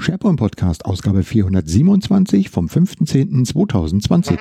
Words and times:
SharePoint 0.00 0.38
Podcast, 0.38 0.84
Ausgabe 0.84 1.22
427 1.24 2.50
vom 2.50 2.66
5.10.2020. 2.66 4.38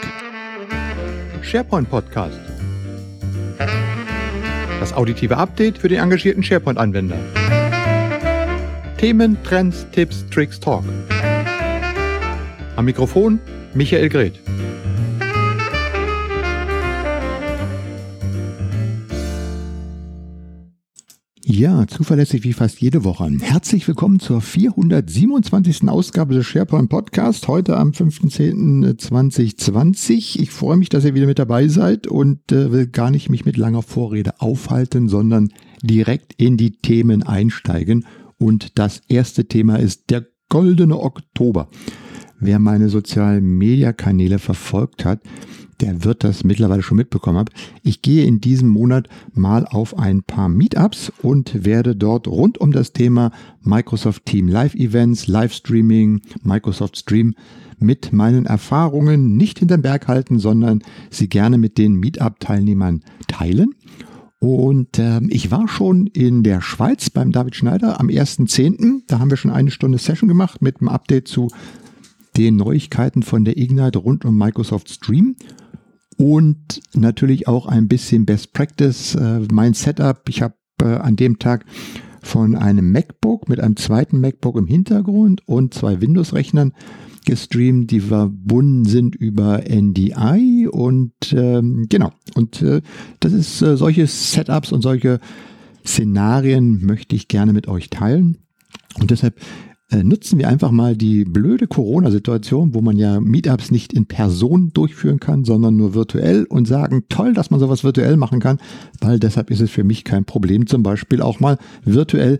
SharePoint 1.41 1.89
Podcast. 1.89 2.39
Das 4.79 4.93
auditive 4.93 5.35
Update 5.35 5.79
für 5.79 5.89
den 5.89 5.99
engagierten 5.99 6.43
SharePoint-Anwender. 6.43 7.17
Themen, 8.97 9.37
Trends, 9.43 9.87
Tipps, 9.91 10.25
Tricks, 10.29 10.59
Talk. 10.59 10.83
Am 12.75 12.85
Mikrofon 12.85 13.39
Michael 13.73 14.09
Greth. 14.09 14.39
Ja, 21.57 21.87
zuverlässig 21.87 22.43
wie 22.43 22.53
fast 22.53 22.79
jede 22.81 23.03
Woche. 23.03 23.31
Herzlich 23.41 23.87
willkommen 23.87 24.19
zur 24.19 24.41
427. 24.41 25.89
Ausgabe 25.89 26.35
des 26.35 26.45
SharePoint 26.45 26.87
Podcast, 26.87 27.47
heute 27.47 27.77
am 27.77 27.89
15.10.2020. 27.89 30.39
Ich 30.39 30.51
freue 30.51 30.77
mich, 30.77 30.89
dass 30.89 31.03
ihr 31.03 31.15
wieder 31.15 31.25
mit 31.25 31.39
dabei 31.39 31.67
seid 31.67 32.05
und 32.05 32.51
äh, 32.51 32.71
will 32.71 32.85
gar 32.85 33.09
nicht 33.09 33.31
mich 33.31 33.45
mit 33.45 33.57
langer 33.57 33.81
Vorrede 33.81 34.39
aufhalten, 34.39 35.09
sondern 35.09 35.51
direkt 35.81 36.39
in 36.39 36.57
die 36.57 36.73
Themen 36.73 37.23
einsteigen. 37.23 38.05
Und 38.37 38.77
das 38.77 39.01
erste 39.07 39.45
Thema 39.45 39.79
ist 39.79 40.11
der 40.11 40.27
goldene 40.49 40.99
Oktober. 40.99 41.69
Wer 42.39 42.59
meine 42.59 42.89
sozialen 42.89 43.57
Media-Kanäle 43.57 44.39
verfolgt 44.39 45.05
hat, 45.05 45.21
der 45.79 46.03
wird 46.03 46.23
das 46.23 46.43
mittlerweile 46.43 46.81
schon 46.81 46.97
mitbekommen 46.97 47.37
haben. 47.37 47.49
Ich 47.83 48.01
gehe 48.01 48.25
in 48.25 48.41
diesem 48.41 48.69
Monat 48.69 49.07
mal 49.33 49.65
auf 49.65 49.97
ein 49.97 50.23
paar 50.23 50.49
Meetups 50.49 51.11
und 51.21 51.65
werde 51.65 51.95
dort 51.95 52.27
rund 52.27 52.57
um 52.57 52.71
das 52.71 52.93
Thema 52.93 53.31
Microsoft 53.61 54.25
Team 54.25 54.47
Live 54.47 54.73
Events, 54.75 55.27
Livestreaming, 55.27 56.21
Microsoft 56.43 56.97
Stream 56.97 57.35
mit 57.79 58.11
meinen 58.11 58.45
Erfahrungen 58.45 59.37
nicht 59.37 59.59
hinterm 59.59 59.83
Berg 59.83 60.07
halten, 60.07 60.39
sondern 60.39 60.81
sie 61.11 61.29
gerne 61.29 61.59
mit 61.59 61.77
den 61.77 61.95
Meetup-Teilnehmern 61.95 63.03
teilen. 63.27 63.75
Und 64.39 64.99
äh, 64.99 65.19
ich 65.29 65.49
war 65.49 65.67
schon 65.67 66.07
in 66.07 66.43
der 66.43 66.61
Schweiz 66.61 67.09
beim 67.09 67.31
David 67.31 67.55
Schneider 67.55 67.99
am 67.99 68.07
1.10. 68.07 69.01
Da 69.07 69.19
haben 69.19 69.29
wir 69.31 69.37
schon 69.37 69.51
eine 69.51 69.71
Stunde 69.71 69.97
Session 69.97 70.27
gemacht 70.27 70.61
mit 70.61 70.79
einem 70.79 70.89
Update 70.89 71.27
zu 71.27 71.49
den 72.37 72.55
Neuigkeiten 72.55 73.23
von 73.23 73.45
der 73.45 73.57
Ignite 73.57 73.99
rund 73.99 74.23
um 74.25 74.37
Microsoft 74.37 74.89
Stream 74.89 75.35
und 76.17 76.81
natürlich 76.95 77.47
auch 77.47 77.65
ein 77.65 77.87
bisschen 77.87 78.25
Best 78.25 78.53
Practice. 78.53 79.15
Äh, 79.15 79.41
mein 79.51 79.73
Setup, 79.73 80.21
ich 80.29 80.41
habe 80.41 80.55
äh, 80.81 80.85
an 80.85 81.15
dem 81.15 81.39
Tag 81.39 81.65
von 82.21 82.55
einem 82.55 82.91
MacBook 82.91 83.47
mit 83.49 83.59
einem 83.59 83.75
zweiten 83.77 84.19
MacBook 84.19 84.57
im 84.57 84.67
Hintergrund 84.67 85.47
und 85.47 85.73
zwei 85.73 86.01
Windows-Rechnern 86.01 86.73
gestreamt, 87.25 87.91
die 87.91 87.99
verbunden 87.99 88.85
sind 88.85 89.15
über 89.15 89.63
NDI 89.67 90.67
und 90.71 91.13
ähm, 91.33 91.87
genau. 91.89 92.11
Und 92.35 92.61
äh, 92.61 92.81
das 93.19 93.33
ist 93.33 93.61
äh, 93.61 93.77
solche 93.77 94.07
Setups 94.07 94.71
und 94.71 94.81
solche 94.81 95.19
Szenarien 95.85 96.85
möchte 96.85 97.15
ich 97.15 97.27
gerne 97.27 97.53
mit 97.53 97.67
euch 97.67 97.89
teilen. 97.89 98.37
Und 98.99 99.11
deshalb 99.11 99.39
nutzen 99.91 100.37
wir 100.37 100.49
einfach 100.49 100.71
mal 100.71 100.97
die 100.97 101.23
blöde 101.23 101.67
Corona-Situation, 101.67 102.73
wo 102.73 102.81
man 102.81 102.97
ja 102.97 103.19
Meetups 103.21 103.71
nicht 103.71 103.93
in 103.93 104.05
Person 104.05 104.71
durchführen 104.73 105.19
kann, 105.19 105.45
sondern 105.45 105.77
nur 105.77 105.93
virtuell 105.93 106.45
und 106.45 106.67
sagen, 106.67 107.03
toll, 107.09 107.33
dass 107.33 107.51
man 107.51 107.59
sowas 107.59 107.83
virtuell 107.83 108.17
machen 108.17 108.39
kann, 108.39 108.59
weil 108.99 109.19
deshalb 109.19 109.49
ist 109.49 109.61
es 109.61 109.71
für 109.71 109.83
mich 109.83 110.03
kein 110.03 110.25
Problem, 110.25 110.67
zum 110.67 110.83
Beispiel 110.83 111.21
auch 111.21 111.39
mal 111.39 111.57
virtuell 111.83 112.39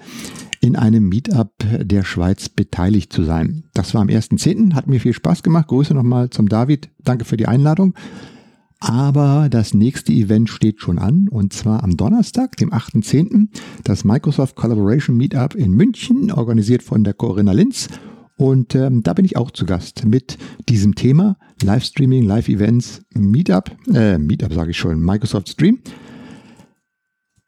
in 0.59 0.75
einem 0.75 1.07
Meetup 1.07 1.51
der 1.79 2.03
Schweiz 2.03 2.49
beteiligt 2.49 3.13
zu 3.13 3.23
sein. 3.23 3.63
Das 3.73 3.93
war 3.93 4.01
am 4.01 4.07
1.10., 4.07 4.73
hat 4.73 4.87
mir 4.87 4.99
viel 4.99 5.13
Spaß 5.13 5.43
gemacht. 5.43 5.67
Grüße 5.67 5.93
nochmal 5.93 6.29
zum 6.29 6.49
David. 6.49 6.89
Danke 7.03 7.25
für 7.25 7.37
die 7.37 7.47
Einladung. 7.47 7.93
Aber 8.79 9.47
das 9.49 9.73
nächste 9.73 10.11
Event 10.11 10.49
steht 10.49 10.81
schon 10.81 10.99
an 10.99 11.27
und 11.29 11.51
zwar 11.51 11.83
am 11.83 11.97
Donnerstag, 11.97 12.57
dem 12.57 12.71
8.10., 12.71 13.47
das 13.83 14.03
Microsoft 14.03 14.55
Collaboration 14.55 15.17
Meetup 15.17 15.55
in 15.55 15.71
München, 15.71 16.31
organisiert 16.31 16.83
von 16.83 17.03
der 17.03 17.13
Corinna 17.13 17.53
Linz. 17.53 17.87
Und 18.37 18.75
ähm, 18.75 19.01
da 19.01 19.13
bin 19.13 19.25
ich 19.25 19.35
auch 19.35 19.49
zu 19.49 19.65
Gast 19.65 20.05
mit 20.05 20.37
diesem 20.69 20.93
Thema 20.93 21.37
Livestreaming, 21.63 22.23
Live-Events, 22.23 23.01
Meetup, 23.15 23.75
äh, 23.91 24.19
Meetup 24.19 24.53
sage 24.53 24.71
ich 24.71 24.77
schon, 24.77 25.01
Microsoft 25.01 25.49
Stream. 25.49 25.79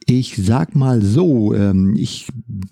Ich 0.07 0.35
sag 0.37 0.75
mal 0.75 1.03
so, 1.03 1.53
ähm, 1.53 1.95
ich 1.95 2.27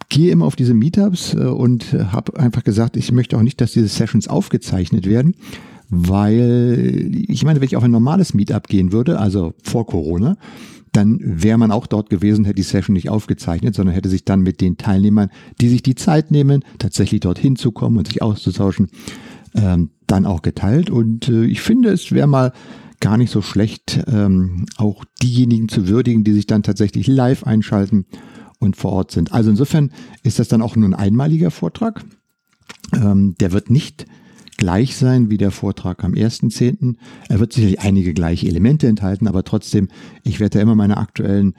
gehe 0.10 0.32
immer 0.32 0.46
auf 0.46 0.56
diese 0.56 0.74
Meetups 0.74 1.36
äh, 1.36 1.42
und 1.42 1.94
habe 1.94 2.40
einfach 2.40 2.64
gesagt, 2.64 2.98
ich 2.98 3.12
möchte 3.12 3.38
auch 3.38 3.44
nicht, 3.44 3.62
dass 3.62 3.74
diese 3.74 3.88
Sessions 3.88 4.28
aufgezeichnet 4.28 5.06
werden 5.06 5.36
weil 5.90 7.12
ich 7.28 7.44
meine, 7.44 7.60
wenn 7.60 7.68
ich 7.68 7.76
auf 7.76 7.84
ein 7.84 7.92
normales 7.92 8.34
Meetup 8.34 8.68
gehen 8.68 8.92
würde, 8.92 9.20
also 9.20 9.54
vor 9.64 9.86
Corona, 9.86 10.38
dann 10.92 11.20
wäre 11.22 11.58
man 11.58 11.72
auch 11.72 11.88
dort 11.88 12.10
gewesen, 12.10 12.46
hätte 12.46 12.56
die 12.56 12.64
Session 12.64 12.94
nicht 12.94 13.10
aufgezeichnet, 13.10 13.76
sondern 13.76 13.94
hätte 13.94 14.10
sich 14.10 14.26
dann 14.26 14.42
mit 14.42 14.62
den 14.62 14.78
Teilnehmern, 14.78 15.30
die 15.62 15.70
sich 15.70 15.84
die 15.84 15.96
Zeit 15.96 16.32
nehmen, 16.32 16.64
tatsächlich 16.80 17.20
dorthin 17.20 17.56
zu 17.56 17.72
kommen 17.72 17.98
und 17.98 18.08
sich 18.08 18.22
auszutauschen, 18.22 18.88
ähm, 19.54 19.92
dann 20.08 20.26
auch 20.26 20.42
geteilt. 20.42 20.90
Und 20.90 21.30
äh, 21.30 21.46
ich 21.46 21.62
finde, 21.62 21.90
es 21.90 22.12
wäre 22.12 22.28
mal 22.28 22.52
gar 23.00 23.18
nicht 23.18 23.32
so 23.32 23.42
schlecht, 23.42 24.04
ähm, 24.08 24.66
auch 24.78 25.06
diejenigen 25.22 25.70
zu 25.70 25.88
würdigen, 25.88 26.24
die 26.24 26.34
sich 26.34 26.48
dann 26.48 26.64
tatsächlich 26.64 27.08
live 27.08 27.44
einschalten 27.44 28.06
und 28.60 28.76
vor 28.76 28.92
Ort 28.92 29.12
sind. 29.12 29.34
Also 29.34 29.52
insofern 29.52 29.92
ist 30.24 30.40
das 30.40 30.48
dann 30.48 30.62
auch 30.62 30.76
nur 30.76 30.90
ein 30.90 30.96
einmaliger 30.96 31.52
Vortrag. 31.52 32.04
Ähm, 32.94 33.36
der 33.40 33.52
wird 33.52 33.70
nicht 33.70 34.08
gleich 34.58 34.96
sein 34.96 35.30
wie 35.30 35.38
der 35.38 35.52
Vortrag 35.52 36.04
am 36.04 36.14
1.10. 36.14 36.96
Er 37.30 37.40
wird 37.40 37.54
sicherlich 37.54 37.80
einige 37.80 38.14
gleiche 38.14 38.48
Elemente 38.48 38.88
enthalten, 38.88 39.28
aber 39.28 39.44
trotzdem, 39.44 39.88
ich 40.24 40.40
werde 40.40 40.58
da 40.58 40.62
immer 40.62 40.76
meine 40.76 40.98
aktuellen 40.98 41.54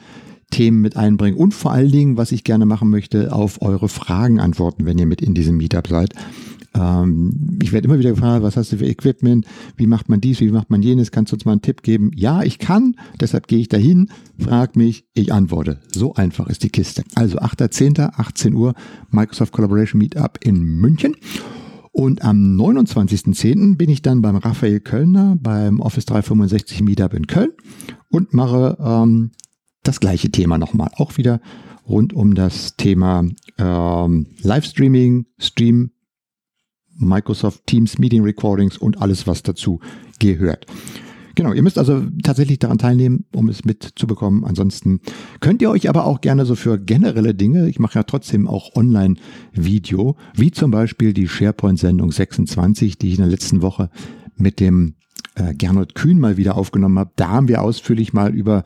Themen 0.51 0.81
mit 0.81 0.97
einbringen 0.97 1.37
und 1.37 1.53
vor 1.55 1.73
allen 1.73 1.93
Dingen, 1.93 2.17
was 2.17 2.33
ich 2.33 2.45
gerne 2.45 2.67
machen 2.67 2.91
möchte, 2.91 3.33
auf 3.33 3.61
eure 3.63 3.89
Fragen 3.89 4.41
antworten, 4.41 4.87
wenn 4.87 4.99
ihr 4.99 5.07
mit 5.07 5.21
in 5.21 5.35
diesem 5.35 5.57
Meetup 5.59 5.89
seid. 5.89 6.15
Ähm, 6.75 7.59
ich 7.63 7.73
werde 7.73 7.87
immer 7.87 7.99
wieder 7.99 8.11
gefragt, 8.11 8.43
was 8.43 8.57
hast 8.57 8.73
du 8.73 8.79
für 8.79 8.87
Equipment, 8.87 9.47
wie 9.77 9.87
macht 9.87 10.09
man 10.09 10.21
dies, 10.21 10.41
wie 10.41 10.51
macht 10.51 10.71
man 10.71 10.83
jenes, 10.83 11.11
kannst 11.11 11.33
du 11.33 11.37
uns 11.37 11.45
mal 11.45 11.53
einen 11.53 11.63
Tipp 11.63 11.83
geben? 11.83 12.11
Ja, 12.15 12.43
ich 12.43 12.59
kann, 12.59 12.97
deshalb 13.21 13.47
gehe 13.47 13.59
ich 13.59 13.69
dahin, 13.69 14.11
frag 14.39 14.77
mich, 14.77 15.07
ich 15.15 15.33
antworte. 15.33 15.81
So 15.93 16.15
einfach 16.15 16.49
ist 16.49 16.63
die 16.63 16.71
Kiste. 16.71 17.05
Also 17.15 17.39
8.10., 17.39 18.13
18 18.17 18.55
Uhr, 18.55 18.75
Microsoft 19.11 19.53
Collaboration 19.53 19.99
Meetup 19.99 20.39
in 20.43 20.63
München. 20.63 21.15
Und 21.99 22.23
am 22.23 22.57
29.10. 22.57 23.77
bin 23.77 23.91
ich 23.91 24.03
dann 24.03 24.23
beim 24.23 24.37
Raphael 24.37 24.79
Kölner 24.79 25.37
beim 25.41 25.81
Office 25.81 26.07
365 26.07 26.81
Meetup 26.81 27.13
in 27.13 27.27
Köln 27.27 27.51
und 28.09 28.33
mache 28.33 28.79
ähm, 28.81 29.33
das 29.83 29.99
gleiche 29.99 30.31
Thema 30.31 30.59
nochmal. 30.59 30.93
Auch 30.95 31.17
wieder 31.17 31.41
rund 31.89 32.13
um 32.13 32.37
das 32.37 32.77
Thema 32.77 33.25
ähm, 33.59 34.27
Livestreaming, 34.41 35.27
Stream, 35.39 35.91
Microsoft 36.97 37.67
Teams 37.67 37.99
Meeting 37.99 38.23
Recordings 38.23 38.79
und 38.79 39.03
alles, 39.03 39.27
was 39.27 39.43
dazu 39.43 39.81
gehört. 40.21 40.67
Genau, 41.39 41.53
ihr 41.53 41.63
müsst 41.63 41.79
also 41.79 42.03
tatsächlich 42.25 42.59
daran 42.59 42.79
teilnehmen, 42.79 43.25
um 43.33 43.49
es 43.49 43.65
mitzubekommen. 43.65 44.45
Ansonsten 44.45 44.99
könnt 45.39 45.63
ihr 45.63 45.71
euch 45.71 45.89
aber 45.89 46.05
auch 46.05 46.21
gerne 46.21 46.45
so 46.45 46.57
für 46.57 46.81
generelle 46.81 47.33
Dinge, 47.33 47.69
ich 47.69 47.79
mache 47.79 47.97
ja 47.97 48.03
trotzdem 48.03 48.49
auch 48.49 48.75
Online-Video, 48.75 50.17
wie 50.35 50.51
zum 50.51 50.73
Beispiel 50.73 51.13
die 51.13 51.29
SharePoint-Sendung 51.29 52.11
26, 52.11 52.99
die 52.99 53.07
ich 53.07 53.19
in 53.19 53.23
der 53.23 53.31
letzten 53.31 53.63
Woche 53.63 53.89
mit 54.37 54.59
dem 54.59 54.97
äh, 55.37 55.55
Gernot 55.55 55.95
Kühn 55.95 56.19
mal 56.19 56.39
wieder 56.39 56.57
aufgenommen 56.57 56.99
habe. 56.99 57.13
Da 57.15 57.29
haben 57.29 57.47
wir 57.47 57.63
ausführlich 57.63 58.13
mal 58.13 58.35
über 58.35 58.65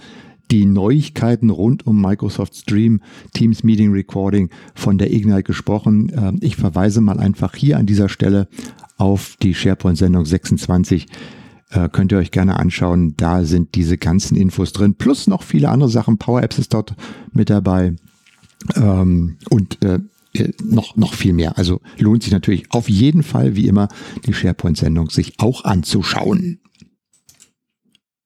die 0.51 0.65
Neuigkeiten 0.65 1.51
rund 1.51 1.87
um 1.87 2.01
Microsoft 2.01 2.57
Stream, 2.57 3.03
Teams 3.35 3.65
Meeting 3.65 3.93
Recording 3.93 4.49
von 4.75 4.97
der 4.97 5.13
Ignite 5.13 5.43
gesprochen. 5.43 6.09
Äh, 6.09 6.33
ich 6.41 6.57
verweise 6.57 7.03
mal 7.03 7.21
einfach 7.21 7.55
hier 7.55 7.77
an 7.77 7.85
dieser 7.85 8.09
Stelle 8.09 8.49
auf 8.97 9.37
die 9.43 9.53
SharePoint-Sendung 9.53 10.25
26 10.25 11.07
äh, 11.73 11.89
könnt 11.89 12.13
ihr 12.13 12.19
euch 12.19 12.31
gerne 12.31 12.59
anschauen. 12.59 13.15
Da 13.17 13.45
sind 13.45 13.75
diese 13.75 13.99
ganzen 13.99 14.37
Infos 14.37 14.73
drin, 14.73 14.95
plus 14.95 15.27
noch 15.27 15.43
viele 15.43 15.69
andere 15.69 15.91
Sachen. 15.91 16.19
Power 16.19 16.43
Apps 16.43 16.59
ist 16.59 16.75
dort 16.75 16.95
mit 17.33 17.51
dabei 17.51 17.95
ähm, 18.77 19.37
und 19.51 19.83
äh, 19.85 20.01
noch, 20.63 20.97
noch 20.97 21.15
viel 21.15 21.33
mehr. 21.33 21.59
Also 21.59 21.81
lohnt 21.99 22.23
sich 22.23 22.33
natürlich 22.33 22.71
auf 22.71 22.89
jeden 22.89 23.23
Fall, 23.23 23.57
wie 23.57 23.67
immer, 23.69 23.89
die 24.27 24.33
SharePoint-Sendung 24.33 25.11
sich 25.11 25.35
auch 25.39 25.65
anzuschauen. 25.65 26.59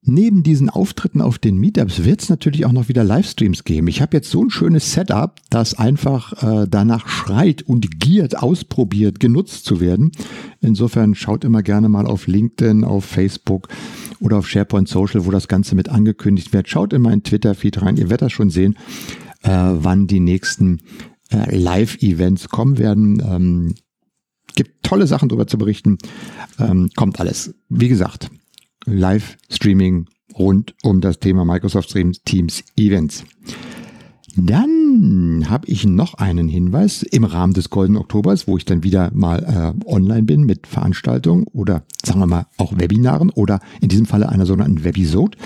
Neben 0.08 0.44
diesen 0.44 0.70
Auftritten 0.70 1.20
auf 1.20 1.36
den 1.40 1.58
Meetups 1.58 2.04
wird 2.04 2.22
es 2.22 2.28
natürlich 2.28 2.64
auch 2.64 2.70
noch 2.70 2.88
wieder 2.88 3.02
Livestreams 3.02 3.64
geben. 3.64 3.88
Ich 3.88 4.00
habe 4.00 4.16
jetzt 4.16 4.30
so 4.30 4.40
ein 4.40 4.50
schönes 4.50 4.92
Setup, 4.92 5.40
das 5.50 5.74
einfach 5.74 6.44
äh, 6.44 6.68
danach 6.70 7.08
schreit 7.08 7.62
und 7.62 7.98
giert, 7.98 8.38
ausprobiert, 8.40 9.18
genutzt 9.18 9.64
zu 9.64 9.80
werden. 9.80 10.12
Insofern 10.60 11.16
schaut 11.16 11.42
immer 11.42 11.64
gerne 11.64 11.88
mal 11.88 12.06
auf 12.06 12.28
LinkedIn, 12.28 12.84
auf 12.84 13.04
Facebook 13.04 13.66
oder 14.20 14.38
auf 14.38 14.48
SharePoint 14.48 14.88
Social, 14.88 15.26
wo 15.26 15.32
das 15.32 15.48
Ganze 15.48 15.74
mit 15.74 15.88
angekündigt 15.88 16.52
wird. 16.52 16.68
Schaut 16.68 16.92
in 16.92 17.02
meinen 17.02 17.24
Twitter-Feed 17.24 17.82
rein. 17.82 17.96
Ihr 17.96 18.08
werdet 18.08 18.26
das 18.26 18.32
schon 18.32 18.50
sehen, 18.50 18.76
äh, 19.42 19.50
wann 19.50 20.06
die 20.06 20.20
nächsten 20.20 20.82
äh, 21.32 21.52
Live-Events 21.52 22.48
kommen 22.48 22.78
werden. 22.78 23.20
Ähm, 23.28 23.74
gibt 24.54 24.84
tolle 24.84 25.08
Sachen 25.08 25.28
darüber 25.28 25.48
zu 25.48 25.58
berichten. 25.58 25.98
Ähm, 26.60 26.90
kommt 26.94 27.18
alles. 27.18 27.56
Wie 27.68 27.88
gesagt, 27.88 28.30
Live-Streaming 28.86 30.06
rund 30.38 30.74
um 30.82 31.00
das 31.00 31.18
Thema 31.18 31.44
Microsoft 31.44 31.94
Teams 32.24 32.64
Events. 32.76 33.24
Dann 34.36 35.46
habe 35.48 35.66
ich 35.66 35.86
noch 35.86 36.14
einen 36.14 36.48
Hinweis 36.48 37.02
im 37.02 37.24
Rahmen 37.24 37.54
des 37.54 37.70
Golden 37.70 37.96
Oktobers, 37.96 38.46
wo 38.46 38.58
ich 38.58 38.66
dann 38.66 38.82
wieder 38.82 39.10
mal 39.14 39.74
äh, 39.78 39.88
online 39.90 40.24
bin 40.24 40.44
mit 40.44 40.66
Veranstaltungen 40.66 41.44
oder 41.52 41.84
sagen 42.04 42.20
wir 42.20 42.26
mal 42.26 42.46
auch 42.58 42.76
Webinaren 42.76 43.30
oder 43.30 43.60
in 43.80 43.88
diesem 43.88 44.04
Falle 44.04 44.28
einer 44.28 44.44
sogenannten 44.44 44.84
Webisode. 44.84 45.38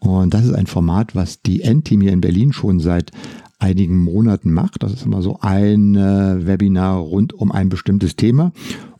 Und 0.00 0.34
das 0.34 0.44
ist 0.44 0.54
ein 0.54 0.66
Format, 0.66 1.14
was 1.14 1.40
die 1.40 1.62
N-Team 1.62 2.02
hier 2.02 2.12
in 2.12 2.20
Berlin 2.20 2.52
schon 2.52 2.80
seit 2.80 3.10
einigen 3.60 3.98
Monaten 3.98 4.52
macht. 4.52 4.82
Das 4.82 4.92
ist 4.92 5.04
immer 5.04 5.22
so 5.22 5.38
ein 5.40 5.94
äh, 5.94 6.46
Webinar 6.46 6.98
rund 6.98 7.32
um 7.32 7.52
ein 7.52 7.68
bestimmtes 7.68 8.16
Thema. 8.16 8.52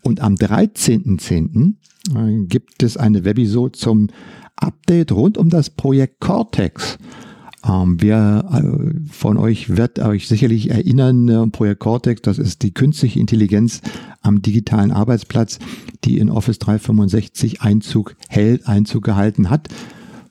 Und 0.02 0.20
am 0.20 0.34
13.10. 0.34 1.74
Äh, 2.14 2.46
gibt 2.46 2.82
es 2.82 2.96
eine 2.96 3.24
Webisode 3.24 3.72
zum 3.72 4.08
Update 4.56 5.12
rund 5.12 5.38
um 5.38 5.50
das 5.50 5.70
Projekt 5.70 6.20
Cortex. 6.20 6.98
Ähm, 7.66 7.98
wer 8.00 8.44
äh, 8.52 9.10
von 9.10 9.36
euch 9.36 9.76
wird 9.76 9.98
euch 9.98 10.28
sicherlich 10.28 10.70
erinnern, 10.70 11.28
äh, 11.28 11.46
Projekt 11.48 11.80
Cortex, 11.80 12.22
das 12.22 12.38
ist 12.38 12.62
die 12.62 12.72
künstliche 12.72 13.20
Intelligenz 13.20 13.82
am 14.22 14.40
digitalen 14.40 14.92
Arbeitsplatz, 14.92 15.58
die 16.04 16.18
in 16.18 16.30
Office 16.30 16.58
365 16.58 17.60
Einzug 17.60 18.16
hält, 18.28 18.66
Einzug 18.66 19.04
gehalten 19.04 19.50
hat. 19.50 19.68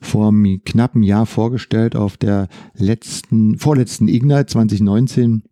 Vor 0.02 0.30
einem 0.30 0.64
knappen 0.64 1.04
Jahr 1.04 1.26
vorgestellt 1.26 1.96
auf 1.96 2.18
der 2.18 2.48
letzten, 2.76 3.58
vorletzten 3.58 4.08
Ignite 4.08 4.48
2019 4.48 5.44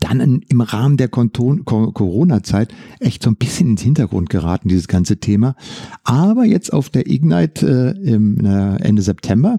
dann 0.00 0.42
im 0.48 0.60
Rahmen 0.60 0.96
der 0.96 1.08
Corona-Zeit 1.08 2.72
echt 3.00 3.22
so 3.22 3.30
ein 3.30 3.36
bisschen 3.36 3.70
ins 3.70 3.82
Hintergrund 3.82 4.30
geraten, 4.30 4.68
dieses 4.68 4.86
ganze 4.86 5.18
Thema. 5.18 5.56
Aber 6.04 6.44
jetzt 6.44 6.72
auf 6.72 6.88
der 6.88 7.08
Ignite 7.10 7.96
äh, 7.96 8.10
im 8.12 8.44
äh, 8.44 8.76
Ende 8.76 9.02
September 9.02 9.58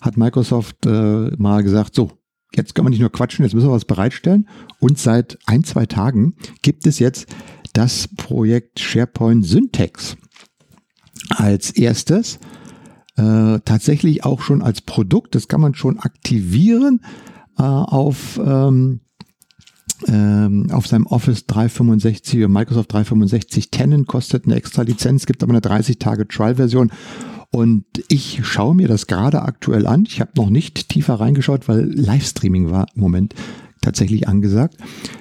hat 0.00 0.16
Microsoft 0.16 0.86
äh, 0.86 1.30
mal 1.36 1.62
gesagt, 1.62 1.94
so, 1.94 2.12
jetzt 2.54 2.74
können 2.74 2.86
wir 2.86 2.90
nicht 2.90 3.00
nur 3.00 3.12
quatschen, 3.12 3.44
jetzt 3.44 3.54
müssen 3.54 3.68
wir 3.68 3.74
was 3.74 3.84
bereitstellen. 3.84 4.48
Und 4.80 4.98
seit 4.98 5.38
ein, 5.46 5.64
zwei 5.64 5.86
Tagen 5.86 6.34
gibt 6.62 6.86
es 6.86 6.98
jetzt 6.98 7.26
das 7.72 8.08
Projekt 8.08 8.80
SharePoint 8.80 9.44
Syntax 9.44 10.16
als 11.30 11.70
erstes. 11.70 12.38
Äh, 13.16 13.60
tatsächlich 13.64 14.24
auch 14.24 14.40
schon 14.42 14.60
als 14.62 14.80
Produkt, 14.80 15.34
das 15.34 15.46
kann 15.46 15.60
man 15.60 15.74
schon 15.74 16.00
aktivieren 16.00 17.00
äh, 17.58 17.62
auf 17.62 18.40
ähm, 18.44 19.00
ähm, 20.08 20.70
auf 20.70 20.86
seinem 20.86 21.06
Office 21.06 21.46
365 21.46 22.38
oder 22.38 22.48
Microsoft 22.48 22.92
365 22.92 23.70
Tenant 23.70 24.06
kostet 24.06 24.44
eine 24.44 24.56
extra 24.56 24.82
Lizenz, 24.82 25.26
gibt 25.26 25.42
aber 25.42 25.52
eine 25.52 25.60
30 25.60 25.98
Tage 25.98 26.26
Trial-Version. 26.26 26.90
Und 27.50 27.84
ich 28.08 28.40
schaue 28.42 28.74
mir 28.74 28.88
das 28.88 29.06
gerade 29.06 29.42
aktuell 29.42 29.86
an. 29.86 30.04
Ich 30.08 30.20
habe 30.20 30.32
noch 30.36 30.50
nicht 30.50 30.88
tiefer 30.88 31.14
reingeschaut, 31.14 31.68
weil 31.68 31.84
Livestreaming 31.84 32.70
war 32.70 32.86
im 32.96 33.02
Moment 33.02 33.34
tatsächlich 33.80 34.26
angesagt. 34.26 34.76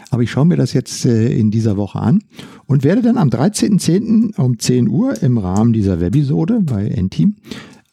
Aber 0.10 0.24
ich 0.24 0.32
schaue 0.32 0.46
mir 0.46 0.58
das 0.58 0.74
jetzt 0.74 1.06
äh, 1.06 1.32
in 1.32 1.52
dieser 1.52 1.78
Woche 1.78 2.00
an 2.00 2.24
und 2.66 2.84
werde 2.84 3.04
dann 3.04 3.18
am 3.18 3.30
13.10. 3.30 4.36
um 4.38 4.58
10 4.58 4.88
Uhr 4.88 5.22
im 5.22 5.38
Rahmen 5.38 5.74
dieser 5.74 6.00
Webisode 6.00 6.62
bei 6.62 6.88
N-Team 6.88 7.36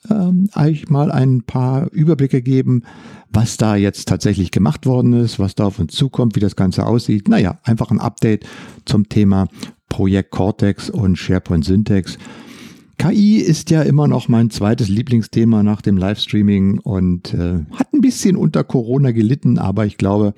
ähm, 0.08 0.48
euch 0.54 0.88
mal 0.88 1.10
ein 1.10 1.42
paar 1.42 1.92
Überblicke 1.92 2.42
geben, 2.42 2.82
was 3.30 3.56
da 3.56 3.76
jetzt 3.76 4.08
tatsächlich 4.08 4.50
gemacht 4.50 4.86
worden 4.86 5.12
ist, 5.12 5.38
was 5.38 5.54
da 5.54 5.64
auf 5.64 5.78
uns 5.78 5.94
zukommt, 5.94 6.36
wie 6.36 6.40
das 6.40 6.56
Ganze 6.56 6.86
aussieht. 6.86 7.28
Naja, 7.28 7.58
einfach 7.64 7.90
ein 7.90 8.00
Update 8.00 8.46
zum 8.84 9.08
Thema 9.08 9.48
Projekt 9.88 10.30
Cortex 10.30 10.88
und 10.88 11.16
SharePoint 11.16 11.64
Syntax. 11.64 12.18
KI 12.98 13.38
ist 13.38 13.70
ja 13.70 13.82
immer 13.82 14.08
noch 14.08 14.28
mein 14.28 14.50
zweites 14.50 14.88
Lieblingsthema 14.88 15.62
nach 15.62 15.80
dem 15.80 15.96
Livestreaming 15.96 16.78
und 16.80 17.32
äh, 17.32 17.60
hat 17.74 17.92
ein 17.94 18.02
bisschen 18.02 18.36
unter 18.36 18.62
Corona 18.62 19.10
gelitten, 19.10 19.58
aber 19.58 19.86
ich 19.86 19.96
glaube, 19.96 20.34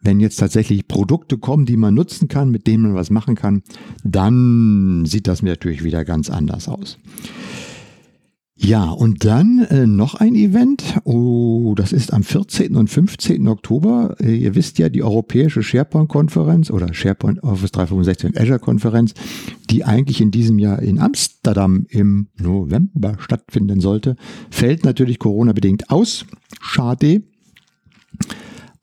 wenn 0.00 0.20
jetzt 0.20 0.36
tatsächlich 0.36 0.88
Produkte 0.88 1.36
kommen, 1.36 1.66
die 1.66 1.76
man 1.76 1.94
nutzen 1.94 2.28
kann, 2.28 2.50
mit 2.50 2.66
denen 2.66 2.84
man 2.84 2.94
was 2.94 3.10
machen 3.10 3.34
kann, 3.34 3.62
dann 4.04 5.04
sieht 5.04 5.26
das 5.26 5.42
natürlich 5.42 5.84
wieder 5.84 6.04
ganz 6.04 6.30
anders 6.30 6.68
aus. 6.68 6.98
Ja, 8.62 8.90
und 8.90 9.24
dann 9.24 9.60
äh, 9.70 9.86
noch 9.86 10.16
ein 10.16 10.34
Event. 10.34 11.00
Oh, 11.04 11.74
das 11.74 11.94
ist 11.94 12.12
am 12.12 12.22
14. 12.22 12.76
und 12.76 12.90
15. 12.90 13.48
Oktober. 13.48 14.16
Äh, 14.20 14.34
ihr 14.36 14.54
wisst 14.54 14.78
ja, 14.78 14.90
die 14.90 15.02
europäische 15.02 15.62
SharePoint-Konferenz 15.62 16.70
oder 16.70 16.92
SharePoint 16.92 17.42
Office 17.42 17.72
365 17.72 18.26
und 18.26 18.38
Azure-Konferenz, 18.38 19.14
die 19.70 19.84
eigentlich 19.84 20.20
in 20.20 20.30
diesem 20.30 20.58
Jahr 20.58 20.82
in 20.82 20.98
Amsterdam 20.98 21.86
im 21.88 22.28
November 22.38 23.16
stattfinden 23.18 23.80
sollte, 23.80 24.16
fällt 24.50 24.84
natürlich 24.84 25.18
Corona-bedingt 25.18 25.88
aus. 25.88 26.26
Schade. 26.60 27.22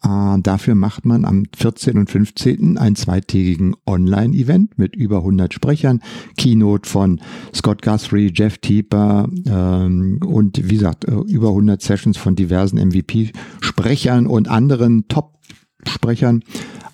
Äh, 0.07 0.41
dafür 0.41 0.75
macht 0.75 1.05
man 1.05 1.25
am 1.25 1.45
14. 1.55 1.97
und 1.97 2.09
15. 2.09 2.77
einen 2.77 2.95
zweitägigen 2.95 3.75
Online-Event 3.85 4.77
mit 4.77 4.95
über 4.95 5.17
100 5.17 5.53
Sprechern. 5.53 6.01
Keynote 6.37 6.89
von 6.89 7.19
Scott 7.53 7.81
Guthrie, 7.81 8.31
Jeff 8.33 8.57
Tieper 8.59 9.27
ähm, 9.47 10.19
und 10.25 10.69
wie 10.69 10.75
gesagt, 10.75 11.05
äh, 11.05 11.11
über 11.11 11.49
100 11.49 11.81
Sessions 11.81 12.17
von 12.17 12.35
diversen 12.35 12.77
MVP-Sprechern 12.77 14.27
und 14.27 14.47
anderen 14.47 15.07
Top-Sprechern 15.07 16.43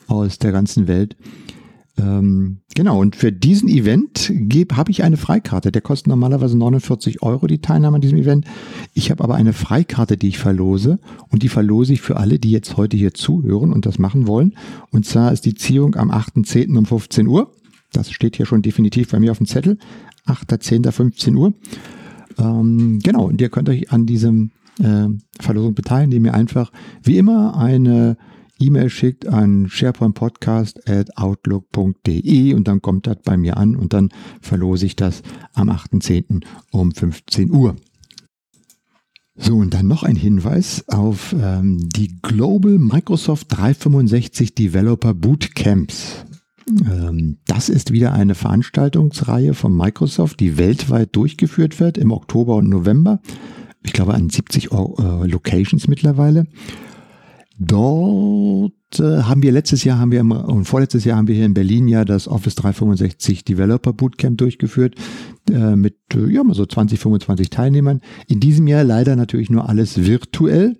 aus 0.07 0.39
der 0.39 0.51
ganzen 0.51 0.87
Welt. 0.87 1.15
Ähm, 1.97 2.61
genau, 2.73 2.99
und 2.99 3.15
für 3.15 3.31
diesen 3.31 3.69
Event 3.69 4.31
habe 4.73 4.91
ich 4.91 5.03
eine 5.03 5.17
Freikarte. 5.17 5.71
Der 5.71 5.81
kostet 5.81 6.07
normalerweise 6.07 6.57
49 6.57 7.21
Euro, 7.21 7.45
die 7.47 7.59
Teilnahme 7.59 7.95
an 7.95 8.01
diesem 8.01 8.17
Event. 8.17 8.45
Ich 8.93 9.11
habe 9.11 9.23
aber 9.23 9.35
eine 9.35 9.53
Freikarte, 9.53 10.17
die 10.17 10.29
ich 10.29 10.39
verlose. 10.39 10.99
Und 11.29 11.43
die 11.43 11.49
verlose 11.49 11.93
ich 11.93 12.01
für 12.01 12.17
alle, 12.17 12.39
die 12.39 12.51
jetzt 12.51 12.77
heute 12.77 12.97
hier 12.97 13.13
zuhören 13.13 13.71
und 13.71 13.85
das 13.85 13.99
machen 13.99 14.27
wollen. 14.27 14.55
Und 14.89 15.05
zwar 15.05 15.31
ist 15.31 15.45
die 15.45 15.53
Ziehung 15.53 15.95
am 15.95 16.11
8.10. 16.11 16.75
um 16.77 16.85
15 16.85 17.27
Uhr. 17.27 17.51
Das 17.91 18.11
steht 18.11 18.37
hier 18.37 18.47
schon 18.47 18.63
definitiv 18.63 19.11
bei 19.11 19.19
mir 19.19 19.31
auf 19.31 19.37
dem 19.37 19.47
Zettel. 19.47 19.77
8.10. 20.25 20.91
15 20.91 21.35
Uhr. 21.35 21.53
Ähm, 22.39 22.99
genau, 23.03 23.25
und 23.27 23.39
ihr 23.39 23.49
könnt 23.49 23.69
euch 23.69 23.91
an 23.91 24.07
diesem 24.07 24.49
äh, 24.79 25.07
Verlosung 25.39 25.75
beteiligen, 25.75 26.11
indem 26.11 26.25
ihr 26.25 26.33
einfach 26.33 26.71
wie 27.03 27.17
immer 27.17 27.55
eine 27.55 28.17
E-Mail 28.63 28.89
schickt 28.89 29.27
an 29.27 29.67
sharepointpodcast.outlook.de 29.69 32.53
und 32.53 32.67
dann 32.67 32.81
kommt 32.81 33.07
das 33.07 33.17
bei 33.23 33.37
mir 33.37 33.57
an 33.57 33.75
und 33.75 33.93
dann 33.93 34.09
verlose 34.41 34.85
ich 34.85 34.95
das 34.95 35.23
am 35.53 35.69
8.10. 35.69 36.43
um 36.71 36.91
15 36.91 37.51
Uhr. 37.51 37.75
So, 39.35 39.57
und 39.57 39.73
dann 39.73 39.87
noch 39.87 40.03
ein 40.03 40.15
Hinweis 40.15 40.85
auf 40.89 41.35
ähm, 41.37 41.89
die 41.89 42.21
Global 42.21 42.77
Microsoft 42.77 43.47
365 43.49 44.53
Developer 44.53 45.15
Bootcamps. 45.15 46.25
Ähm, 46.69 47.37
das 47.47 47.69
ist 47.69 47.91
wieder 47.91 48.13
eine 48.13 48.35
Veranstaltungsreihe 48.35 49.55
von 49.55 49.75
Microsoft, 49.75 50.39
die 50.39 50.57
weltweit 50.57 51.15
durchgeführt 51.15 51.79
wird 51.79 51.97
im 51.97 52.11
Oktober 52.11 52.57
und 52.57 52.69
November. 52.69 53.21
Ich 53.81 53.91
glaube 53.91 54.13
an 54.13 54.29
70 54.29 54.71
äh, 54.71 54.75
Locations 55.25 55.87
mittlerweile. 55.87 56.45
Dort 57.65 58.99
äh, 58.99 59.23
haben 59.23 59.43
wir 59.43 59.51
letztes 59.51 59.83
Jahr 59.83 59.99
haben 59.99 60.11
wir 60.11 60.21
und 60.21 60.65
vorletztes 60.65 61.05
Jahr 61.05 61.17
haben 61.17 61.27
wir 61.27 61.35
hier 61.35 61.45
in 61.45 61.53
Berlin 61.53 61.87
ja 61.87 62.05
das 62.05 62.27
Office 62.27 62.55
365 62.55 63.45
Developer 63.45 63.93
Bootcamp 63.93 64.37
durchgeführt 64.37 64.95
äh, 65.49 65.75
mit 65.75 65.97
ja 66.13 66.43
mal 66.43 66.53
so 66.53 66.65
20 66.65 66.99
25 66.99 67.49
Teilnehmern. 67.49 68.01
In 68.27 68.39
diesem 68.39 68.67
Jahr 68.67 68.83
leider 68.83 69.15
natürlich 69.15 69.49
nur 69.49 69.69
alles 69.69 70.05
virtuell 70.05 70.77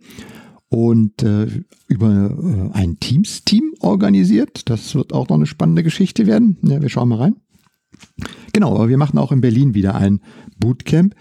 und 0.70 1.22
äh, 1.22 1.48
über 1.88 2.32
äh, 2.32 2.78
ein 2.78 3.00
Teams-Team 3.00 3.76
organisiert. 3.80 4.70
Das 4.70 4.96
wird 4.96 5.14
auch 5.14 5.30
noch 5.30 5.36
eine 5.36 5.46
spannende 5.46 5.84
Geschichte 5.84 6.26
werden. 6.26 6.58
Ja, 6.64 6.82
wir 6.82 6.90
schauen 6.90 7.10
mal 7.10 7.20
rein. 7.20 7.36
Genau, 8.54 8.76
aber 8.76 8.90
wir 8.90 8.98
machen 8.98 9.20
auch 9.20 9.32
in 9.32 9.42
Berlin 9.42 9.76
wieder 9.76 9.96
ein 9.96 10.22
Bootcamp 10.58 11.16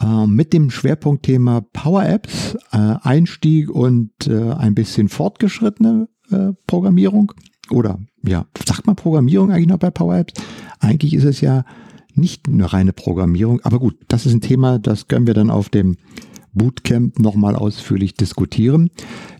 äh, 0.00 0.26
mit 0.26 0.52
dem 0.52 0.70
Schwerpunktthema 0.70 1.62
Power 1.72 2.04
Apps, 2.04 2.56
äh, 2.72 2.94
Einstieg 3.02 3.70
und 3.70 4.10
äh, 4.26 4.52
ein 4.52 4.74
bisschen 4.74 5.08
fortgeschrittene 5.08 6.08
äh, 6.30 6.52
Programmierung. 6.66 7.32
Oder 7.70 7.98
ja, 8.22 8.46
sagt 8.64 8.86
man 8.86 8.96
Programmierung 8.96 9.50
eigentlich 9.50 9.68
noch 9.68 9.78
bei 9.78 9.90
Power 9.90 10.16
Apps? 10.16 10.34
Eigentlich 10.80 11.14
ist 11.14 11.24
es 11.24 11.40
ja 11.40 11.64
nicht 12.14 12.48
eine 12.48 12.72
reine 12.72 12.92
Programmierung, 12.92 13.60
aber 13.62 13.78
gut, 13.78 13.96
das 14.08 14.26
ist 14.26 14.32
ein 14.32 14.40
Thema, 14.40 14.78
das 14.78 15.08
können 15.08 15.26
wir 15.26 15.34
dann 15.34 15.50
auf 15.50 15.68
dem 15.68 15.96
Bootcamp 16.52 17.18
nochmal 17.18 17.54
ausführlich 17.54 18.14
diskutieren. 18.14 18.90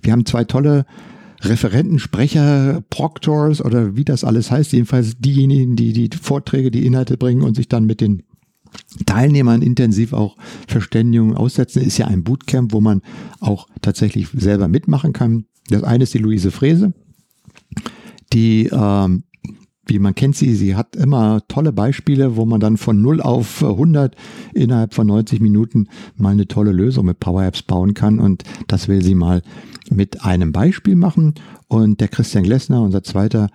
Wir 0.02 0.12
haben 0.12 0.26
zwei 0.26 0.44
tolle 0.44 0.86
Referenten, 1.40 1.98
Sprecher, 1.98 2.82
Proctors 2.90 3.64
oder 3.64 3.96
wie 3.96 4.04
das 4.04 4.24
alles 4.24 4.50
heißt, 4.50 4.72
jedenfalls 4.72 5.18
diejenigen, 5.18 5.76
die 5.76 5.92
die 5.92 6.16
Vorträge, 6.16 6.70
die 6.70 6.86
Inhalte 6.86 7.16
bringen 7.16 7.42
und 7.42 7.54
sich 7.54 7.68
dann 7.68 7.84
mit 7.84 8.00
den 8.00 8.22
Teilnehmern 9.06 9.62
intensiv 9.62 10.12
auch 10.12 10.36
Verständigung 10.66 11.36
aussetzen, 11.36 11.82
ist 11.82 11.98
ja 11.98 12.06
ein 12.06 12.24
Bootcamp, 12.24 12.72
wo 12.72 12.80
man 12.80 13.02
auch 13.40 13.68
tatsächlich 13.82 14.28
selber 14.32 14.68
mitmachen 14.68 15.12
kann. 15.12 15.46
Das 15.68 15.82
eine 15.82 16.04
ist 16.04 16.14
die 16.14 16.18
Luise 16.18 16.50
Frese, 16.50 16.92
die 18.32 18.66
ähm, 18.72 19.24
wie 19.88 19.98
man 19.98 20.14
kennt 20.14 20.36
sie. 20.36 20.54
Sie 20.54 20.76
hat 20.76 20.94
immer 20.94 21.42
tolle 21.48 21.72
Beispiele, 21.72 22.36
wo 22.36 22.44
man 22.44 22.60
dann 22.60 22.76
von 22.76 23.00
0 23.00 23.20
auf 23.20 23.64
100 23.64 24.14
innerhalb 24.54 24.94
von 24.94 25.06
90 25.06 25.40
Minuten 25.40 25.88
mal 26.14 26.30
eine 26.30 26.46
tolle 26.46 26.72
Lösung 26.72 27.06
mit 27.06 27.20
Power 27.20 27.44
Apps 27.44 27.62
bauen 27.62 27.94
kann. 27.94 28.20
Und 28.20 28.44
das 28.68 28.88
will 28.88 29.02
sie 29.02 29.14
mal 29.14 29.42
mit 29.90 30.24
einem 30.24 30.52
Beispiel 30.52 30.94
machen. 30.94 31.34
Und 31.66 32.00
der 32.00 32.08
Christian 32.08 32.44
Glessner, 32.44 32.82
unser 32.82 33.02
zweiter 33.02 33.48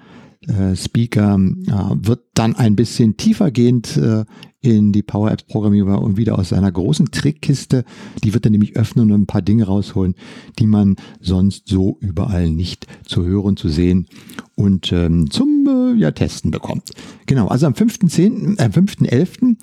äh, 0.47 0.75
Speaker 0.75 1.35
äh, 1.35 2.07
wird 2.07 2.21
dann 2.33 2.55
ein 2.55 2.75
bisschen 2.75 3.17
tiefergehend 3.17 3.97
äh, 3.97 4.25
in 4.62 4.93
die 4.93 5.03
Power 5.03 5.31
Apps 5.31 5.43
Programmierer 5.43 6.01
und 6.01 6.17
wieder 6.17 6.39
aus 6.39 6.50
seiner 6.50 6.71
großen 6.71 7.12
Trickkiste, 7.12 7.83
die 8.23 8.33
wird 8.33 8.45
er 8.45 8.51
nämlich 8.51 8.77
öffnen 8.77 9.12
und 9.12 9.23
ein 9.23 9.27
paar 9.27 9.41
Dinge 9.41 9.65
rausholen, 9.65 10.15
die 10.57 10.67
man 10.67 10.95
sonst 11.19 11.67
so 11.67 11.97
überall 12.00 12.50
nicht 12.50 12.88
zu 13.05 13.25
hören, 13.25 13.57
zu 13.57 13.67
sehen 13.67 14.07
und 14.55 14.91
ähm, 14.93 15.29
zum 15.29 15.67
äh, 15.67 16.00
ja, 16.00 16.12
Testen 16.12 16.51
bekommt. 16.51 16.91
Genau, 17.25 17.47
also 17.47 17.67
am 17.67 17.73
5.10., 17.73 18.57
äh, 18.57 18.69
5.11. 18.69 19.57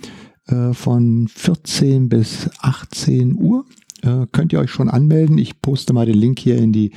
Äh, 0.47 0.75
von 0.75 1.29
14 1.29 2.09
bis 2.09 2.51
18 2.61 3.37
Uhr 3.37 3.65
äh, 4.03 4.27
könnt 4.33 4.53
ihr 4.53 4.61
euch 4.61 4.71
schon 4.71 4.91
anmelden. 4.91 5.39
Ich 5.39 5.61
poste 5.63 5.93
mal 5.93 6.07
den 6.07 6.17
Link 6.17 6.39
hier 6.39 6.59
in 6.59 6.73
die 6.73 6.93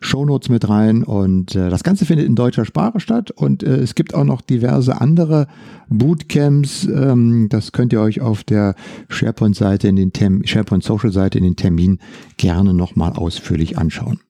Shownotes 0.00 0.48
mit 0.48 0.68
rein 0.68 1.02
und 1.02 1.54
äh, 1.54 1.70
das 1.70 1.82
Ganze 1.82 2.06
findet 2.06 2.26
in 2.26 2.34
deutscher 2.36 2.64
Sprache 2.64 3.00
statt 3.00 3.30
und 3.30 3.62
äh, 3.62 3.76
es 3.76 3.94
gibt 3.94 4.14
auch 4.14 4.24
noch 4.24 4.40
diverse 4.40 5.00
andere 5.00 5.46
Bootcamps. 5.88 6.84
Ähm, 6.84 7.48
das 7.48 7.72
könnt 7.72 7.92
ihr 7.92 8.00
euch 8.00 8.20
auf 8.20 8.44
der 8.44 8.74
SharePoint-Seite 9.08 9.88
in 9.88 9.96
den 9.96 10.12
Term 10.12 10.42
SharePoint 10.44 10.84
Social-Seite 10.84 11.38
in 11.38 11.44
den 11.44 11.56
Termin 11.56 11.98
gerne 12.36 12.74
nochmal 12.74 13.12
ausführlich 13.12 13.78
anschauen. 13.78 14.20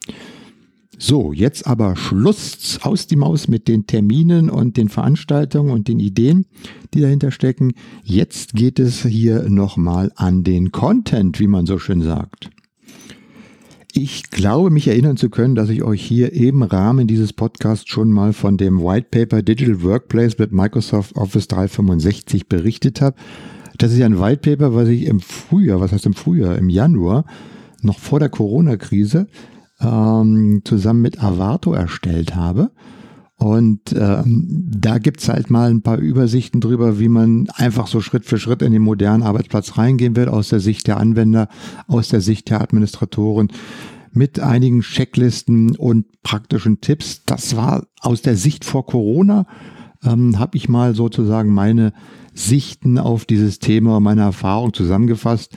So, 1.00 1.32
jetzt 1.32 1.68
aber 1.68 1.94
Schluss 1.94 2.80
aus 2.82 3.06
die 3.06 3.14
Maus 3.14 3.46
mit 3.46 3.68
den 3.68 3.86
Terminen 3.86 4.50
und 4.50 4.76
den 4.76 4.88
Veranstaltungen 4.88 5.70
und 5.70 5.86
den 5.86 6.00
Ideen, 6.00 6.46
die 6.92 7.00
dahinter 7.00 7.30
stecken. 7.30 7.74
Jetzt 8.02 8.54
geht 8.54 8.80
es 8.80 9.04
hier 9.04 9.48
nochmal 9.48 10.10
an 10.16 10.42
den 10.42 10.72
Content, 10.72 11.38
wie 11.38 11.46
man 11.46 11.66
so 11.66 11.78
schön 11.78 12.02
sagt. 12.02 12.50
Ich 14.00 14.30
glaube, 14.30 14.70
mich 14.70 14.86
erinnern 14.86 15.16
zu 15.16 15.28
können, 15.28 15.56
dass 15.56 15.70
ich 15.70 15.82
euch 15.82 16.00
hier 16.00 16.32
im 16.32 16.62
Rahmen 16.62 17.08
dieses 17.08 17.32
Podcasts 17.32 17.88
schon 17.88 18.12
mal 18.12 18.32
von 18.32 18.56
dem 18.56 18.80
White 18.80 19.08
Paper 19.10 19.42
Digital 19.42 19.82
Workplace 19.82 20.38
mit 20.38 20.52
Microsoft 20.52 21.16
Office 21.16 21.48
365 21.48 22.46
berichtet 22.46 23.00
habe. 23.00 23.16
Das 23.76 23.90
ist 23.90 23.98
ja 23.98 24.06
ein 24.06 24.20
White 24.20 24.48
Paper, 24.48 24.72
was 24.72 24.86
ich 24.86 25.06
im 25.06 25.18
Frühjahr, 25.18 25.80
was 25.80 25.90
heißt 25.90 26.06
im 26.06 26.14
Frühjahr, 26.14 26.56
im 26.56 26.68
Januar, 26.68 27.24
noch 27.82 27.98
vor 27.98 28.20
der 28.20 28.28
Corona-Krise, 28.28 29.26
ähm, 29.80 30.62
zusammen 30.62 31.02
mit 31.02 31.20
Avato 31.20 31.72
erstellt 31.72 32.36
habe. 32.36 32.70
Und 33.38 33.92
ähm, 33.96 34.66
da 34.68 34.98
gibt's 34.98 35.28
halt 35.28 35.48
mal 35.48 35.70
ein 35.70 35.82
paar 35.82 35.98
Übersichten 35.98 36.60
drüber, 36.60 36.98
wie 36.98 37.08
man 37.08 37.48
einfach 37.54 37.86
so 37.86 38.00
Schritt 38.00 38.24
für 38.24 38.38
Schritt 38.38 38.62
in 38.62 38.72
den 38.72 38.82
modernen 38.82 39.22
Arbeitsplatz 39.22 39.78
reingehen 39.78 40.16
will, 40.16 40.28
aus 40.28 40.48
der 40.48 40.58
Sicht 40.58 40.88
der 40.88 40.98
Anwender, 40.98 41.48
aus 41.86 42.08
der 42.08 42.20
Sicht 42.20 42.50
der 42.50 42.60
Administratoren, 42.60 43.48
mit 44.12 44.40
einigen 44.40 44.80
Checklisten 44.80 45.76
und 45.76 46.06
praktischen 46.22 46.80
Tipps. 46.80 47.22
Das 47.26 47.54
war 47.54 47.86
aus 48.00 48.22
der 48.22 48.36
Sicht 48.36 48.64
vor 48.64 48.86
Corona, 48.86 49.46
ähm, 50.02 50.40
habe 50.40 50.56
ich 50.56 50.68
mal 50.68 50.96
sozusagen 50.96 51.54
meine 51.54 51.92
Sichten 52.34 52.98
auf 52.98 53.24
dieses 53.24 53.60
Thema, 53.60 54.00
meine 54.00 54.22
Erfahrung 54.22 54.72
zusammengefasst 54.74 55.54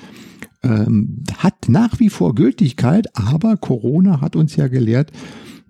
ähm, 0.64 1.24
hat 1.38 1.70
nach 1.70 2.00
wie 2.00 2.10
vor 2.10 2.36
Gültigkeit, 2.36 3.08
aber 3.16 3.58
Corona 3.58 4.22
hat 4.22 4.36
uns 4.36 4.56
ja 4.56 4.68
gelehrt, 4.68 5.12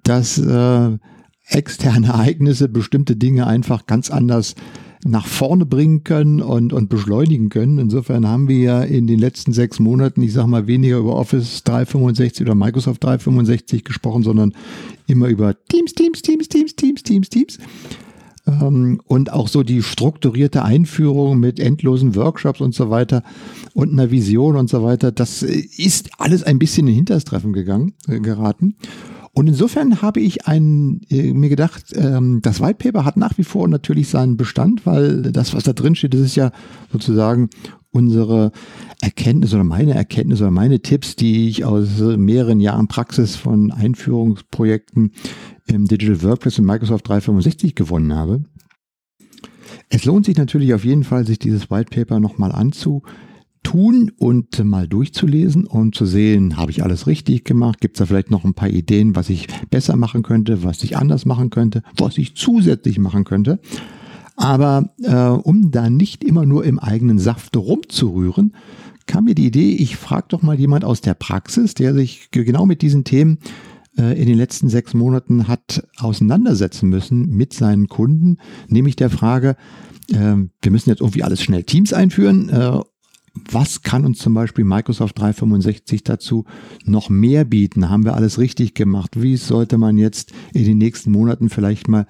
dass 0.03 0.37
äh, 0.37 0.97
externe 1.51 2.07
Ereignisse 2.07 2.69
bestimmte 2.69 3.15
Dinge 3.15 3.47
einfach 3.47 3.85
ganz 3.85 4.09
anders 4.09 4.55
nach 5.03 5.25
vorne 5.25 5.65
bringen 5.65 6.03
können 6.03 6.41
und, 6.41 6.73
und 6.73 6.89
beschleunigen 6.89 7.49
können. 7.49 7.79
Insofern 7.79 8.27
haben 8.27 8.47
wir 8.47 8.59
ja 8.59 8.83
in 8.83 9.07
den 9.07 9.19
letzten 9.19 9.51
sechs 9.51 9.79
Monaten, 9.79 10.21
ich 10.21 10.33
sage 10.33 10.47
mal, 10.47 10.67
weniger 10.67 10.97
über 10.97 11.15
Office 11.15 11.63
365 11.63 12.45
oder 12.45 12.55
Microsoft 12.55 13.03
365 13.03 13.83
gesprochen, 13.83 14.23
sondern 14.23 14.53
immer 15.07 15.27
über 15.27 15.55
Teams, 15.69 15.93
Teams, 15.93 16.21
Teams, 16.21 16.49
Teams, 16.49 16.75
Teams, 16.75 17.03
Teams, 17.03 17.29
Teams. 17.29 17.57
Ähm, 18.47 19.01
und 19.07 19.33
auch 19.33 19.47
so 19.47 19.63
die 19.63 19.81
strukturierte 19.81 20.63
Einführung 20.63 21.39
mit 21.39 21.59
endlosen 21.59 22.15
Workshops 22.15 22.61
und 22.61 22.75
so 22.75 22.89
weiter 22.89 23.23
und 23.73 23.91
einer 23.91 24.11
Vision 24.11 24.55
und 24.55 24.69
so 24.69 24.83
weiter, 24.83 25.11
das 25.11 25.41
ist 25.41 26.11
alles 26.19 26.43
ein 26.43 26.59
bisschen 26.59 26.87
in 26.87 26.95
Hinterstreffen 26.95 27.53
gegangen, 27.53 27.93
äh, 28.07 28.19
geraten. 28.19 28.75
Und 29.33 29.47
insofern 29.47 30.01
habe 30.01 30.19
ich 30.19 30.47
ein, 30.47 31.01
äh, 31.09 31.33
mir 31.33 31.49
gedacht, 31.49 31.93
ähm, 31.95 32.39
das 32.41 32.59
White 32.59 32.75
Paper 32.75 33.05
hat 33.05 33.15
nach 33.15 33.37
wie 33.37 33.43
vor 33.43 33.67
natürlich 33.67 34.09
seinen 34.09 34.35
Bestand, 34.35 34.85
weil 34.85 35.21
das, 35.21 35.53
was 35.53 35.63
da 35.63 35.73
drin 35.73 35.95
steht, 35.95 36.13
das 36.13 36.21
ist 36.21 36.35
ja 36.35 36.51
sozusagen 36.91 37.49
unsere 37.91 38.51
Erkenntnisse 39.01 39.55
oder 39.55 39.63
meine 39.63 39.93
Erkenntnisse 39.93 40.43
oder 40.43 40.51
meine 40.51 40.81
Tipps, 40.81 41.15
die 41.15 41.47
ich 41.47 41.63
aus 41.65 41.99
mehreren 41.99 42.59
Jahren 42.59 42.87
Praxis 42.87 43.35
von 43.35 43.71
Einführungsprojekten 43.71 45.11
im 45.67 45.87
Digital 45.87 46.23
Workplace 46.23 46.57
in 46.57 46.65
Microsoft 46.65 47.07
365 47.07 47.75
gewonnen 47.75 48.13
habe. 48.13 48.43
Es 49.89 50.05
lohnt 50.05 50.25
sich 50.25 50.37
natürlich 50.37 50.73
auf 50.73 50.85
jeden 50.85 51.03
Fall, 51.03 51.25
sich 51.25 51.39
dieses 51.39 51.69
White 51.69 51.89
Paper 51.93 52.19
nochmal 52.19 52.51
anzutun 53.61 54.11
und 54.17 54.63
mal 54.63 54.87
durchzulesen 54.87 55.65
und 55.65 55.95
zu 55.95 56.05
sehen, 56.05 56.57
habe 56.57 56.71
ich 56.71 56.83
alles 56.83 57.07
richtig 57.07 57.43
gemacht? 57.43 57.79
Gibt 57.79 57.95
es 57.95 57.99
da 57.99 58.05
vielleicht 58.05 58.31
noch 58.31 58.43
ein 58.43 58.53
paar 58.53 58.69
Ideen, 58.69 59.15
was 59.15 59.29
ich 59.29 59.47
besser 59.69 59.95
machen 59.95 60.23
könnte, 60.23 60.63
was 60.63 60.83
ich 60.83 60.97
anders 60.97 61.25
machen 61.25 61.49
könnte, 61.49 61.83
was 61.97 62.17
ich 62.17 62.35
zusätzlich 62.35 62.99
machen 62.99 63.23
könnte? 63.23 63.59
Aber 64.35 64.93
äh, 65.03 65.15
um 65.15 65.71
da 65.71 65.89
nicht 65.89 66.23
immer 66.23 66.45
nur 66.45 66.65
im 66.65 66.79
eigenen 66.79 67.19
Saft 67.19 67.55
rumzurühren, 67.55 68.55
kam 69.05 69.25
mir 69.25 69.35
die 69.35 69.47
Idee, 69.47 69.71
ich 69.75 69.97
frage 69.97 70.27
doch 70.29 70.41
mal 70.41 70.59
jemand 70.59 70.85
aus 70.85 71.01
der 71.01 71.13
Praxis, 71.13 71.73
der 71.73 71.93
sich 71.93 72.29
genau 72.31 72.65
mit 72.65 72.81
diesen 72.81 73.03
Themen 73.03 73.39
äh, 73.97 74.19
in 74.19 74.27
den 74.27 74.37
letzten 74.37 74.69
sechs 74.69 74.93
Monaten 74.93 75.47
hat 75.47 75.85
auseinandersetzen 75.97 76.89
müssen 76.89 77.29
mit 77.29 77.53
seinen 77.53 77.87
Kunden, 77.87 78.37
nämlich 78.67 78.95
der 78.95 79.09
Frage, 79.09 79.57
äh, 80.09 80.35
wir 80.61 80.71
müssen 80.71 80.89
jetzt 80.89 81.01
irgendwie 81.01 81.23
alles 81.23 81.41
schnell 81.43 81.63
Teams 81.63 81.93
einführen. 81.93 82.49
Was 83.33 83.81
kann 83.81 84.05
uns 84.05 84.19
zum 84.19 84.33
Beispiel 84.33 84.65
Microsoft 84.65 85.17
365 85.19 86.03
dazu 86.03 86.45
noch 86.85 87.09
mehr 87.09 87.45
bieten? 87.45 87.89
Haben 87.89 88.03
wir 88.03 88.15
alles 88.15 88.39
richtig 88.39 88.73
gemacht? 88.73 89.21
Wie 89.21 89.37
sollte 89.37 89.77
man 89.77 89.97
jetzt 89.97 90.33
in 90.53 90.65
den 90.65 90.77
nächsten 90.77 91.11
Monaten 91.11 91.49
vielleicht 91.49 91.87
mal 91.87 92.07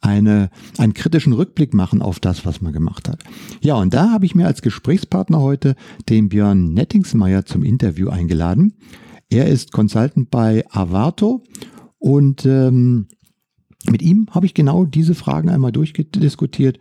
eine, 0.00 0.50
einen 0.78 0.94
kritischen 0.94 1.32
Rückblick 1.32 1.74
machen 1.74 2.02
auf 2.02 2.20
das, 2.20 2.46
was 2.46 2.60
man 2.60 2.72
gemacht 2.72 3.08
hat. 3.08 3.22
Ja, 3.60 3.74
und 3.74 3.92
da 3.92 4.10
habe 4.10 4.24
ich 4.24 4.34
mir 4.34 4.46
als 4.46 4.62
Gesprächspartner 4.62 5.40
heute 5.40 5.76
den 6.08 6.28
Björn 6.28 6.72
Nettingsmeier 6.72 7.44
zum 7.44 7.62
Interview 7.62 8.08
eingeladen. 8.08 8.74
Er 9.28 9.46
ist 9.46 9.72
Consultant 9.72 10.30
bei 10.30 10.64
Avato 10.70 11.44
und 11.98 12.46
ähm, 12.46 13.08
mit 13.88 14.02
ihm 14.02 14.26
habe 14.30 14.46
ich 14.46 14.54
genau 14.54 14.84
diese 14.84 15.14
Fragen 15.14 15.48
einmal 15.48 15.72
durchdiskutiert 15.72 16.78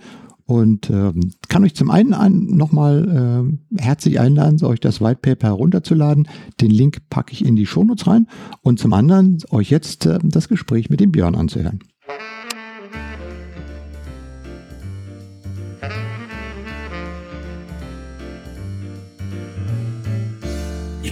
und 0.49 0.89
ähm, 0.89 1.33
kann 1.47 1.63
euch 1.63 1.75
zum 1.75 1.91
einen 1.91 2.15
ein, 2.15 2.47
nochmal 2.47 3.53
äh, 3.77 3.79
herzlich 3.79 4.19
einladen, 4.19 4.63
euch 4.65 4.79
das 4.79 4.99
White 4.99 5.19
Paper 5.21 5.47
herunterzuladen. 5.47 6.27
Den 6.59 6.71
Link 6.71 7.07
packe 7.11 7.33
ich 7.33 7.45
in 7.45 7.55
die 7.55 7.67
Shownotes 7.67 8.07
rein 8.07 8.27
und 8.63 8.79
zum 8.79 8.93
anderen 8.93 9.37
euch 9.51 9.69
jetzt 9.69 10.07
äh, 10.07 10.17
das 10.23 10.49
Gespräch 10.49 10.89
mit 10.89 11.01
dem 11.01 11.11
Björn 11.11 11.35
anzuhören. 11.35 11.81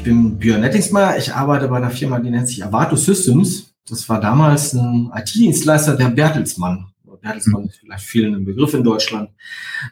bin 0.07 0.37
Björn 0.37 0.61
Nettingsmeier. 0.61 1.17
Ich 1.17 1.35
arbeite 1.35 1.67
bei 1.67 1.77
einer 1.77 1.89
Firma, 1.89 2.17
die 2.19 2.29
nennt 2.29 2.47
sich 2.47 2.63
Avato 2.63 2.95
Systems. 2.95 3.73
Das 3.89 4.07
war 4.07 4.21
damals 4.21 4.73
ein 4.73 5.11
IT-Dienstleister 5.13 5.97
der 5.97 6.07
Bertelsmann. 6.07 6.85
Bertelsmann 7.21 7.65
ist 7.65 7.77
vielleicht 7.77 8.05
vielen 8.05 8.35
ein 8.35 8.45
Begriff 8.45 8.73
in 8.73 8.83
Deutschland. 8.83 9.29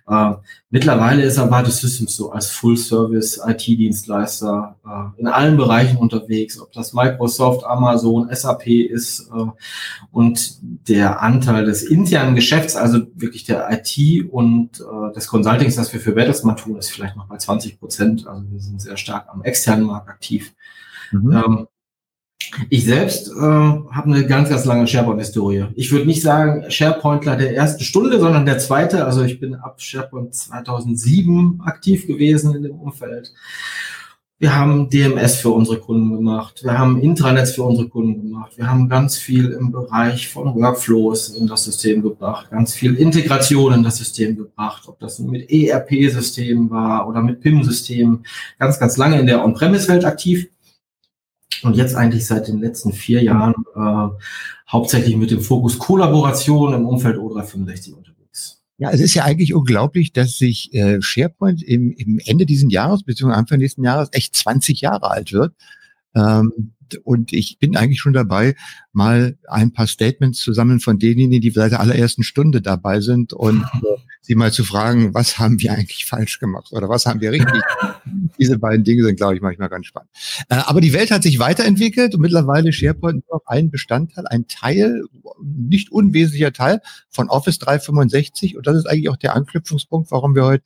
Äh, 0.08 0.34
mittlerweile 0.70 1.24
ist 1.24 1.38
Avato 1.38 1.70
Systems 1.70 2.16
so 2.16 2.32
als 2.32 2.50
Full-Service 2.50 3.42
IT-Dienstleister 3.46 4.78
äh, 4.86 5.22
in 5.22 5.28
allen 5.28 5.58
Bereichen 5.58 5.98
unterwegs, 5.98 6.60
ob 6.60 6.72
das 6.72 6.94
Microsoft, 6.94 7.66
Amazon, 7.66 8.30
SAP 8.34 8.68
ist 8.68 9.30
äh, 9.30 9.46
und 10.12 10.58
der 10.62 11.22
Anteil 11.22 11.66
des 11.66 11.84
internen 11.84 12.36
Geschäfts, 12.36 12.76
also 12.76 13.00
wirklich 13.16 13.44
der 13.44 13.70
IT 13.72 14.30
und 14.32 14.80
äh, 14.80 15.14
des 15.14 15.28
Consultings, 15.28 15.76
das 15.76 15.92
wir 15.94 16.00
für 16.00 16.14
Bertelsmann 16.14 16.58
tun, 16.58 16.78
ist 16.78 16.90
vielleicht 16.90 17.16
noch 17.16 17.28
bei 17.28 17.38
20 17.38 17.80
Prozent. 17.80 18.28
Also 18.28 18.44
wir 18.50 18.60
sind 18.60 18.82
sehr 18.82 18.98
stark 18.98 19.28
am 19.30 19.44
externen 19.44 19.86
Markt 19.86 20.10
aktiv. 20.10 20.54
Mhm. 21.12 21.32
Ähm, 21.32 21.68
ich 22.70 22.86
selbst 22.86 23.30
äh, 23.30 23.42
habe 23.42 24.06
eine 24.06 24.26
ganz, 24.26 24.50
ganz 24.50 24.66
lange 24.66 24.88
SharePoint-Historie. 24.88 25.68
Ich 25.76 25.92
würde 25.92 26.06
nicht 26.06 26.22
sagen 26.22 26.70
SharePointler 26.70 27.36
der 27.36 27.56
ersten 27.56 27.84
Stunde, 27.84 28.20
sondern 28.20 28.46
der 28.46 28.60
zweite. 28.60 29.06
Also 29.06 29.24
ich 29.24 29.40
bin 29.40 29.56
ab 29.56 29.82
SharePoint 29.82 30.34
2007 30.34 31.62
aktiv 31.66 32.08
gewesen 32.08 32.56
in 32.56 32.64
dem 32.64 32.76
Umfeld 32.80 33.34
Wir 34.38 34.56
haben 34.56 34.90
DMS 34.90 35.38
für 35.38 35.50
unsere 35.50 35.80
Kunden 35.80 36.16
gemacht. 36.16 36.62
Wir 36.64 36.78
haben 36.78 37.02
Intranets 37.02 37.54
für 37.54 37.64
unsere 37.64 37.90
Kunden 37.90 38.22
gemacht. 38.22 38.58
Wir 38.58 38.70
haben 38.70 38.90
ganz 38.90 39.18
viel 39.18 39.52
im 39.52 39.72
Bereich 39.72 40.28
von 40.30 40.56
Workflows 40.56 41.30
in 41.30 41.48
das 41.48 41.66
System 41.66 42.02
gebracht, 42.02 42.52
ganz 42.52 42.74
viel 42.74 42.96
Integration 42.96 43.74
in 43.74 43.84
das 43.84 43.98
System 43.98 44.36
gebracht, 44.36 44.84
ob 44.88 45.00
das 45.00 45.20
mit 45.20 45.50
ERP-Systemen 45.50 46.70
war 46.70 47.08
oder 47.08 47.22
mit 47.22 47.42
PIM-Systemen. 47.42 48.26
Ganz, 48.60 48.80
ganz 48.80 48.98
lange 48.98 49.20
in 49.20 49.26
der 49.26 49.44
On-Premise-Welt 49.44 50.06
aktiv. 50.06 50.48
Und 51.64 51.76
jetzt 51.76 51.96
eigentlich 51.96 52.26
seit 52.26 52.48
den 52.48 52.60
letzten 52.60 52.94
vier 52.94 53.24
Jahren 53.24 53.56
äh, 53.76 54.16
hauptsächlich 54.70 55.16
mit 55.16 55.32
dem 55.32 55.42
Fokus 55.42 55.78
Kollaboration 55.78 56.74
im 56.74 56.86
Umfeld 56.86 57.18
O365 57.18 57.94
unterwegs. 57.94 58.62
Ja, 58.78 58.92
es 58.92 59.00
ist 59.00 59.14
ja 59.14 59.24
eigentlich 59.24 59.54
unglaublich, 59.54 60.12
dass 60.12 60.38
sich 60.38 60.74
äh, 60.74 61.02
SharePoint 61.02 61.64
im, 61.64 61.92
im 61.92 62.20
Ende 62.26 62.46
diesen 62.46 62.70
Jahres, 62.70 63.04
beziehungsweise 63.04 63.40
Anfang 63.40 63.60
nächsten 63.60 63.84
Jahres, 63.84 64.10
echt 64.12 64.36
20 64.36 64.82
Jahre 64.82 65.10
alt 65.12 65.32
wird. 65.32 65.54
Ähm, 66.14 66.74
und 67.04 67.34
ich 67.34 67.58
bin 67.60 67.76
eigentlich 67.76 68.00
schon 68.00 68.14
dabei, 68.14 68.56
mal 68.92 69.38
ein 69.48 69.72
paar 69.72 69.88
Statements 69.88 70.40
zusammen 70.40 70.80
von 70.80 71.00
denjenigen, 71.00 71.42
die 71.42 71.50
seit 71.52 71.72
der 71.72 71.80
allerersten 71.80 72.24
Stunde 72.24 72.62
dabei 72.62 73.02
sind 73.02 73.34
und 73.34 73.64
äh, 73.76 74.02
sie 74.26 74.36
mal 74.36 74.52
zu 74.52 74.64
fragen, 74.64 75.14
was 75.14 75.38
haben 75.38 75.62
wir 75.62 75.74
eigentlich 75.74 76.06
falsch 76.06 76.40
gemacht 76.40 76.72
oder 76.72 76.90
was 76.90 77.06
haben 77.06 77.22
wir 77.22 77.32
richtig. 77.32 77.62
Diese 78.40 78.58
beiden 78.58 78.84
Dinge 78.84 79.04
sind, 79.04 79.18
glaube 79.18 79.36
ich, 79.36 79.42
manchmal 79.42 79.70
ganz 79.70 79.86
spannend. 79.86 80.10
Äh, 80.50 80.56
aber 80.56 80.82
die 80.82 80.94
Welt 80.94 81.12
hat 81.12 81.24
sich 81.24 81.40
weiterentwickelt 81.40 82.16
und 82.16 82.22
mittlerweile 82.22 82.74
SharePoint 82.74 83.24
nur 83.28 83.40
noch 83.40 83.46
ein 83.46 83.70
Bestandteil, 83.70 84.26
ein 84.28 84.48
Teil, 84.48 85.04
nicht 85.42 85.92
unwesentlicher 85.92 86.54
Teil 86.54 86.82
von 87.10 87.30
Office 87.30 87.60
365 87.60 88.58
und 88.58 88.66
das 88.68 88.78
ist 88.78 88.86
eigentlich 88.88 89.10
auch 89.10 89.18
der 89.18 89.36
Anknüpfungspunkt, 89.36 90.12
warum 90.12 90.36
wir 90.36 90.46
heute 90.46 90.64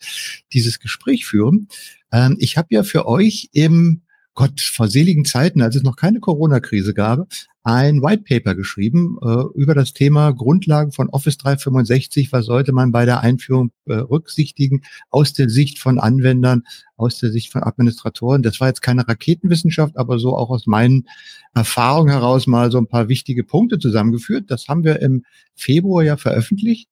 dieses 0.53 0.79
Gespräch 0.79 1.25
führen. 1.25 1.67
Ähm, 2.11 2.37
ich 2.39 2.57
habe 2.57 2.69
ja 2.71 2.83
für 2.83 3.07
euch 3.07 3.49
im 3.51 4.01
Gott, 4.39 4.62
vor 4.62 4.88
seligen 4.88 5.25
Zeiten, 5.25 5.62
als 5.62 5.75
es 5.75 5.84
noch 5.84 5.98
keine 5.98 6.22
Corona-Krise 6.22 6.93
gab, 6.93 7.27
ein 7.63 8.01
White 8.01 8.24
Paper 8.24 8.55
geschrieben 8.55 9.17
äh, 9.22 9.43
über 9.53 9.75
das 9.75 9.91
Thema 9.91 10.31
Grundlagen 10.31 10.93
von 10.93 11.10
Office 11.10 11.38
365. 11.39 12.31
Was 12.31 12.46
sollte 12.46 12.72
man 12.72 12.93
bei 12.93 13.03
der 13.03 13.19
Einführung 13.19 13.74
äh, 13.86 13.96
rücksichtigen 13.96 14.84
aus 15.10 15.34
der 15.34 15.50
Sicht 15.50 15.77
von 15.77 16.00
Anwendern, 16.00 16.63
aus 16.96 17.19
der 17.19 17.31
Sicht 17.31 17.51
von 17.51 17.63
Administratoren? 17.63 18.41
Das 18.41 18.62
war 18.62 18.69
jetzt 18.69 18.81
keine 18.81 19.05
Raketenwissenschaft, 19.05 19.98
aber 19.98 20.19
so 20.19 20.38
auch 20.38 20.51
aus 20.51 20.67
meinen 20.67 21.10
Erfahrungen 21.53 22.10
heraus 22.10 22.48
mal 22.48 22.72
so 22.72 22.77
ein 22.77 22.88
paar 22.88 23.10
wichtige 23.10 23.43
Punkte 23.43 23.77
zusammengeführt. 23.77 24.46
Das 24.48 24.69
haben 24.69 24.86
wir 24.86 25.01
im 25.01 25.25
Februar 25.53 26.01
ja 26.01 26.15
veröffentlicht. 26.15 26.88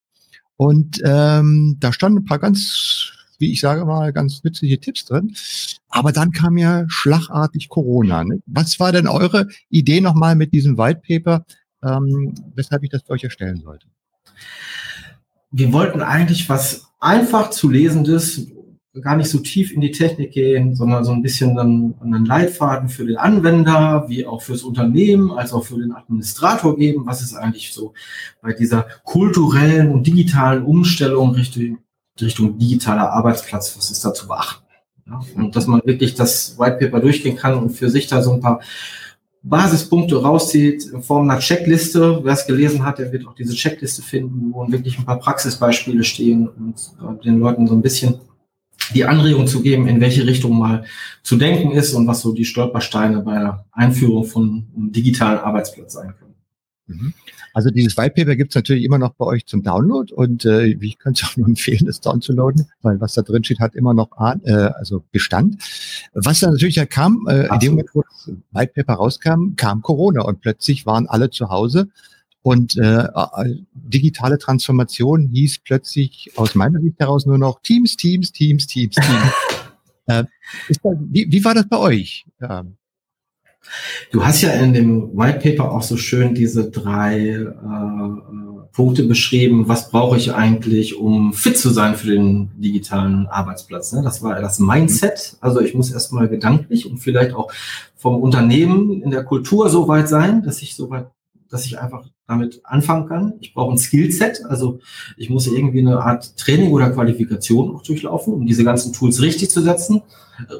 Und 0.57 0.99
ähm, 1.05 1.77
da 1.79 1.93
standen 1.93 2.19
ein 2.19 2.25
paar 2.25 2.39
ganz 2.39 3.16
wie 3.37 3.51
ich 3.51 3.61
sage 3.61 3.85
mal, 3.85 4.13
ganz 4.13 4.43
nützliche 4.43 4.79
Tipps 4.79 5.05
drin. 5.05 5.35
Aber 5.89 6.11
dann 6.11 6.31
kam 6.31 6.57
ja 6.57 6.85
schlagartig 6.87 7.69
Corona. 7.69 8.23
Ne? 8.23 8.41
Was 8.45 8.79
war 8.79 8.91
denn 8.91 9.07
eure 9.07 9.47
Idee 9.69 10.01
nochmal 10.01 10.35
mit 10.35 10.53
diesem 10.53 10.77
White 10.77 11.01
Paper, 11.07 11.45
ähm, 11.83 12.33
weshalb 12.55 12.83
ich 12.83 12.89
das 12.89 13.03
für 13.03 13.11
euch 13.11 13.23
erstellen 13.23 13.61
sollte? 13.61 13.87
Wir 15.51 15.71
wollten 15.71 16.01
eigentlich 16.01 16.49
was 16.49 16.87
einfach 16.99 17.51
zu 17.51 17.69
lesendes, 17.69 18.47
gar 19.01 19.15
nicht 19.15 19.29
so 19.29 19.39
tief 19.39 19.71
in 19.71 19.81
die 19.81 19.91
Technik 19.91 20.31
gehen, 20.31 20.75
sondern 20.75 21.03
so 21.03 21.11
ein 21.11 21.21
bisschen 21.21 21.55
dann 21.55 21.93
einen 22.01 22.25
Leitfaden 22.25 22.89
für 22.89 23.05
den 23.05 23.17
Anwender, 23.17 24.05
wie 24.07 24.25
auch 24.25 24.41
fürs 24.41 24.63
Unternehmen, 24.63 25.31
als 25.31 25.53
auch 25.53 25.65
für 25.65 25.77
den 25.77 25.93
Administrator 25.93 26.75
geben. 26.75 27.05
Was 27.05 27.21
ist 27.21 27.35
eigentlich 27.35 27.73
so 27.73 27.93
bei 28.41 28.53
dieser 28.53 28.87
kulturellen 29.03 29.91
und 29.91 30.07
digitalen 30.07 30.63
Umstellung 30.63 31.31
Richtung, 31.31 31.77
Richtung 32.25 32.57
digitaler 32.57 33.11
Arbeitsplatz, 33.11 33.75
was 33.77 33.91
ist 33.91 34.03
da 34.03 34.13
zu 34.13 34.27
beachten? 34.27 34.63
Ja, 35.07 35.21
und 35.35 35.55
dass 35.55 35.67
man 35.67 35.81
wirklich 35.85 36.15
das 36.15 36.57
White 36.59 36.77
Paper 36.79 36.99
durchgehen 36.99 37.37
kann 37.37 37.55
und 37.55 37.69
für 37.69 37.89
sich 37.89 38.07
da 38.07 38.21
so 38.21 38.33
ein 38.33 38.41
paar 38.41 38.59
Basispunkte 39.43 40.21
rauszieht 40.21 40.85
in 40.87 41.01
Form 41.01 41.29
einer 41.29 41.39
Checkliste. 41.39 42.19
Wer 42.23 42.33
es 42.33 42.45
gelesen 42.45 42.83
hat, 42.83 42.99
der 42.99 43.11
wird 43.11 43.25
auch 43.25 43.35
diese 43.35 43.53
Checkliste 43.53 44.01
finden, 44.01 44.51
wo 44.51 44.69
wirklich 44.69 44.97
ein 44.99 45.05
paar 45.05 45.19
Praxisbeispiele 45.19 46.03
stehen 46.03 46.47
und 46.47 46.75
äh, 46.75 47.23
den 47.23 47.39
Leuten 47.39 47.67
so 47.67 47.73
ein 47.73 47.81
bisschen 47.81 48.15
die 48.93 49.05
Anregung 49.05 49.47
zu 49.47 49.61
geben, 49.61 49.87
in 49.87 50.01
welche 50.01 50.25
Richtung 50.25 50.57
mal 50.57 50.85
zu 51.23 51.35
denken 51.37 51.71
ist 51.71 51.93
und 51.93 52.07
was 52.07 52.21
so 52.21 52.33
die 52.33 52.45
Stolpersteine 52.45 53.21
bei 53.21 53.39
der 53.39 53.65
Einführung 53.71 54.25
von 54.25 54.67
einem 54.75 54.91
digitalen 54.91 55.39
Arbeitsplatz 55.39 55.93
sein 55.93 56.13
können. 56.17 56.26
Mhm. 56.87 57.13
Also 57.53 57.69
dieses 57.69 57.97
White 57.97 58.13
Paper 58.15 58.35
gibt 58.35 58.51
es 58.51 58.55
natürlich 58.55 58.83
immer 58.83 58.97
noch 58.97 59.13
bei 59.13 59.25
euch 59.25 59.45
zum 59.45 59.61
Download 59.61 60.13
und 60.13 60.45
äh, 60.45 60.67
ich 60.67 60.97
könnte 60.97 61.21
es 61.23 61.29
auch 61.29 61.37
nur 61.37 61.47
empfehlen, 61.47 61.87
es 61.87 61.99
downzuladen, 61.99 62.67
weil 62.81 62.99
was 63.01 63.13
da 63.13 63.21
drin 63.21 63.43
steht, 63.43 63.59
hat 63.59 63.75
immer 63.75 63.93
noch 63.93 64.09
äh, 64.17 64.51
also 64.51 65.03
Bestand. 65.11 65.61
Was 66.13 66.39
dann 66.39 66.53
natürlich 66.53 66.75
ja 66.75 66.85
kam, 66.85 67.27
äh, 67.27 67.47
in 67.47 67.59
dem 67.59 67.71
Moment, 67.71 67.89
wo 67.93 68.03
das 68.03 68.31
White 68.51 68.73
Paper 68.75 68.93
rauskam, 68.93 69.55
kam 69.55 69.81
Corona 69.81 70.21
und 70.21 70.41
plötzlich 70.41 70.85
waren 70.85 71.07
alle 71.07 71.29
zu 71.29 71.49
Hause 71.49 71.89
und 72.41 72.77
äh, 72.77 73.03
äh 73.03 73.55
digitale 73.73 74.37
Transformation 74.37 75.27
hieß 75.27 75.59
plötzlich 75.59 76.31
aus 76.35 76.55
meiner 76.55 76.79
Sicht 76.79 76.99
heraus 76.99 77.25
nur 77.25 77.37
noch 77.37 77.61
Teams, 77.61 77.97
Teams, 77.97 78.31
Teams, 78.31 78.67
Teams, 78.67 78.95
Teams. 78.95 79.31
äh, 80.07 80.23
ist 80.69 80.79
da, 80.83 80.91
wie, 80.99 81.29
wie 81.29 81.43
war 81.43 81.53
das 81.53 81.67
bei 81.67 81.77
euch? 81.77 82.25
Ähm, 82.41 82.76
Du 84.11 84.25
hast 84.25 84.41
ja 84.41 84.51
in 84.51 84.73
dem 84.73 85.17
White 85.17 85.39
Paper 85.39 85.71
auch 85.71 85.81
so 85.81 85.97
schön 85.97 86.33
diese 86.33 86.69
drei 86.69 87.19
äh, 87.19 88.67
Punkte 88.71 89.03
beschrieben. 89.03 89.67
Was 89.67 89.89
brauche 89.89 90.17
ich 90.17 90.33
eigentlich, 90.33 90.97
um 90.97 91.33
fit 91.33 91.57
zu 91.57 91.69
sein 91.71 91.95
für 91.95 92.07
den 92.07 92.51
digitalen 92.57 93.27
Arbeitsplatz? 93.27 93.91
Ne? 93.91 94.01
Das 94.03 94.21
war 94.21 94.39
das 94.39 94.59
Mindset. 94.59 95.37
Also 95.41 95.61
ich 95.61 95.73
muss 95.73 95.91
erstmal 95.91 96.29
gedanklich 96.29 96.89
und 96.89 96.99
vielleicht 96.99 97.33
auch 97.33 97.51
vom 97.95 98.21
Unternehmen 98.21 99.01
in 99.01 99.11
der 99.11 99.23
Kultur 99.23 99.69
so 99.69 99.87
weit 99.87 100.07
sein, 100.07 100.43
dass 100.43 100.61
ich 100.61 100.75
so 100.75 100.89
weit 100.89 101.07
dass 101.49 101.65
ich 101.65 101.79
einfach 101.79 102.05
damit 102.27 102.61
anfangen 102.63 103.07
kann. 103.07 103.33
Ich 103.39 103.53
brauche 103.53 103.73
ein 103.73 103.77
Skillset, 103.77 104.45
also 104.45 104.79
ich 105.15 105.29
muss 105.29 105.47
irgendwie 105.47 105.79
eine 105.79 106.01
Art 106.01 106.37
Training 106.37 106.71
oder 106.71 106.89
Qualifikation 106.89 107.75
auch 107.75 107.83
durchlaufen, 107.83 108.33
um 108.33 108.45
diese 108.45 108.63
ganzen 108.63 108.93
Tools 108.93 109.21
richtig 109.21 109.49
zu 109.49 109.61
setzen, 109.61 110.01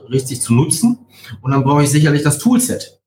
richtig 0.10 0.42
zu 0.42 0.54
nutzen. 0.54 1.00
Und 1.42 1.52
dann 1.52 1.64
brauche 1.64 1.84
ich 1.84 1.90
sicherlich 1.90 2.24
das 2.24 2.40
Toolset. 2.40 3.02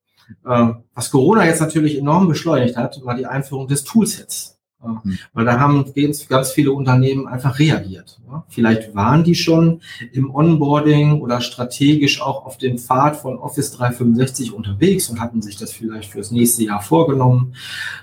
Ähm, 0.47 0.85
was 0.95 1.11
Corona 1.11 1.45
jetzt 1.47 1.61
natürlich 1.61 1.99
enorm 1.99 2.29
beschleunigt 2.29 2.77
hat, 2.77 3.01
war 3.05 3.17
die 3.17 3.27
Einführung 3.27 3.67
des 3.67 3.85
Toolsets. 3.85 4.60
Mhm. 4.83 5.19
Weil 5.33 5.45
da 5.45 5.61
haben 5.61 5.85
ganz 6.29 6.53
viele 6.53 6.73
Unternehmen 6.73 7.27
einfach 7.27 7.59
reagiert. 7.59 8.21
Vielleicht 8.49 8.95
waren 8.95 9.25
die 9.25 9.35
schon 9.35 9.81
im 10.13 10.35
Onboarding 10.35 11.21
oder 11.21 11.41
strategisch 11.41 12.23
auch 12.23 12.47
auf 12.47 12.59
dem 12.59 12.79
Pfad 12.79 13.17
von 13.17 13.39
Office 13.39 13.73
365 13.73 14.53
unterwegs 14.53 15.11
und 15.11 15.21
hatten 15.21 15.43
sich 15.43 15.57
das 15.57 15.73
vielleicht 15.73 16.11
fürs 16.11 16.31
nächste 16.31 16.65
Jahr 16.65 16.81
vorgenommen, 16.81 17.55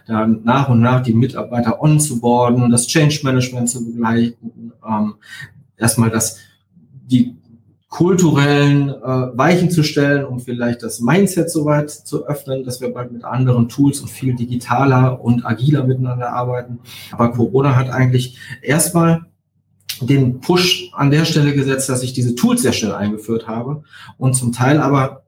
dann 0.06 0.42
nach 0.44 0.70
und 0.70 0.82
nach 0.82 1.02
die 1.02 1.14
Mitarbeiter 1.14 1.82
onzuboarden, 1.82 2.70
das 2.70 2.88
Change 2.88 3.22
Management 3.24 3.70
zu 3.70 3.84
begleiten, 3.84 4.74
ähm, 4.88 5.16
erstmal 5.78 6.10
das, 6.10 6.40
die 7.06 7.36
kulturellen 7.90 8.90
äh, 8.90 9.38
Weichen 9.38 9.72
zu 9.72 9.82
stellen, 9.82 10.26
um 10.26 10.40
vielleicht 10.40 10.84
das 10.84 11.00
Mindset 11.00 11.50
so 11.50 11.66
weit 11.66 11.90
zu 11.90 12.26
öffnen, 12.26 12.64
dass 12.64 12.82
wir 12.82 12.94
bald 12.94 13.12
mit 13.12 13.24
anderen 13.24 13.70
Tools 13.70 14.02
und 14.02 14.10
viel 14.10 14.36
digitaler 14.36 15.22
und 15.24 15.46
agiler 15.46 15.86
miteinander 15.86 16.34
arbeiten. 16.34 16.80
Aber 17.12 17.32
Corona 17.32 17.76
hat 17.76 17.90
eigentlich 17.90 18.38
erstmal 18.62 19.26
den 20.02 20.42
Push 20.42 20.92
an 20.94 21.12
der 21.12 21.26
Stelle 21.26 21.54
gesetzt, 21.54 21.90
dass 21.90 22.04
ich 22.04 22.14
diese 22.14 22.36
Tools 22.36 22.62
sehr 22.62 22.74
schnell 22.74 22.94
eingeführt 22.94 23.48
habe 23.48 23.84
und 24.18 24.36
zum 24.36 24.52
Teil 24.52 24.80
aber 24.80 25.24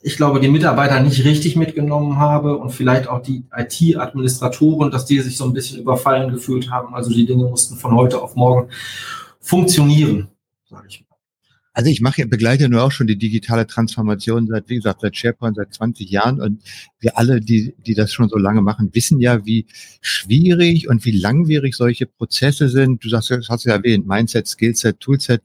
ich 0.00 0.16
glaube, 0.16 0.38
die 0.38 0.48
Mitarbeiter 0.48 1.00
nicht 1.00 1.24
richtig 1.24 1.56
mitgenommen 1.56 2.18
habe 2.18 2.56
und 2.56 2.70
vielleicht 2.70 3.08
auch 3.08 3.20
die 3.20 3.44
IT-Administratoren, 3.52 4.92
dass 4.92 5.06
die 5.06 5.20
sich 5.20 5.36
so 5.36 5.44
ein 5.44 5.52
bisschen 5.52 5.80
überfallen 5.80 6.30
gefühlt 6.30 6.70
haben. 6.70 6.94
Also 6.94 7.10
die 7.10 7.26
Dinge 7.26 7.44
mussten 7.46 7.76
von 7.76 7.96
heute 7.96 8.22
auf 8.22 8.36
morgen 8.36 8.70
funktionieren, 9.40 10.28
sage 10.70 10.86
ich 10.88 11.00
mal. 11.00 11.07
Also 11.78 11.92
ich 11.92 12.00
mache, 12.00 12.26
begleite 12.26 12.68
nur 12.68 12.82
auch 12.82 12.90
schon 12.90 13.06
die 13.06 13.16
digitale 13.16 13.64
Transformation 13.64 14.48
seit, 14.48 14.68
wie 14.68 14.74
gesagt, 14.74 15.00
seit 15.00 15.16
SharePoint 15.16 15.54
seit 15.54 15.72
20 15.72 16.10
Jahren 16.10 16.40
und 16.40 16.60
wir 16.98 17.16
alle, 17.16 17.40
die, 17.40 17.72
die 17.86 17.94
das 17.94 18.12
schon 18.12 18.28
so 18.28 18.36
lange 18.36 18.62
machen, 18.62 18.90
wissen 18.94 19.20
ja, 19.20 19.46
wie 19.46 19.64
schwierig 20.00 20.88
und 20.88 21.04
wie 21.04 21.12
langwierig 21.12 21.76
solche 21.76 22.06
Prozesse 22.06 22.68
sind. 22.68 23.04
Du 23.04 23.08
sagst, 23.08 23.30
das 23.30 23.48
hast 23.48 23.64
du 23.64 23.68
ja 23.68 23.76
erwähnt, 23.76 24.08
Mindset, 24.08 24.48
Skillset, 24.48 24.98
Toolset 24.98 25.40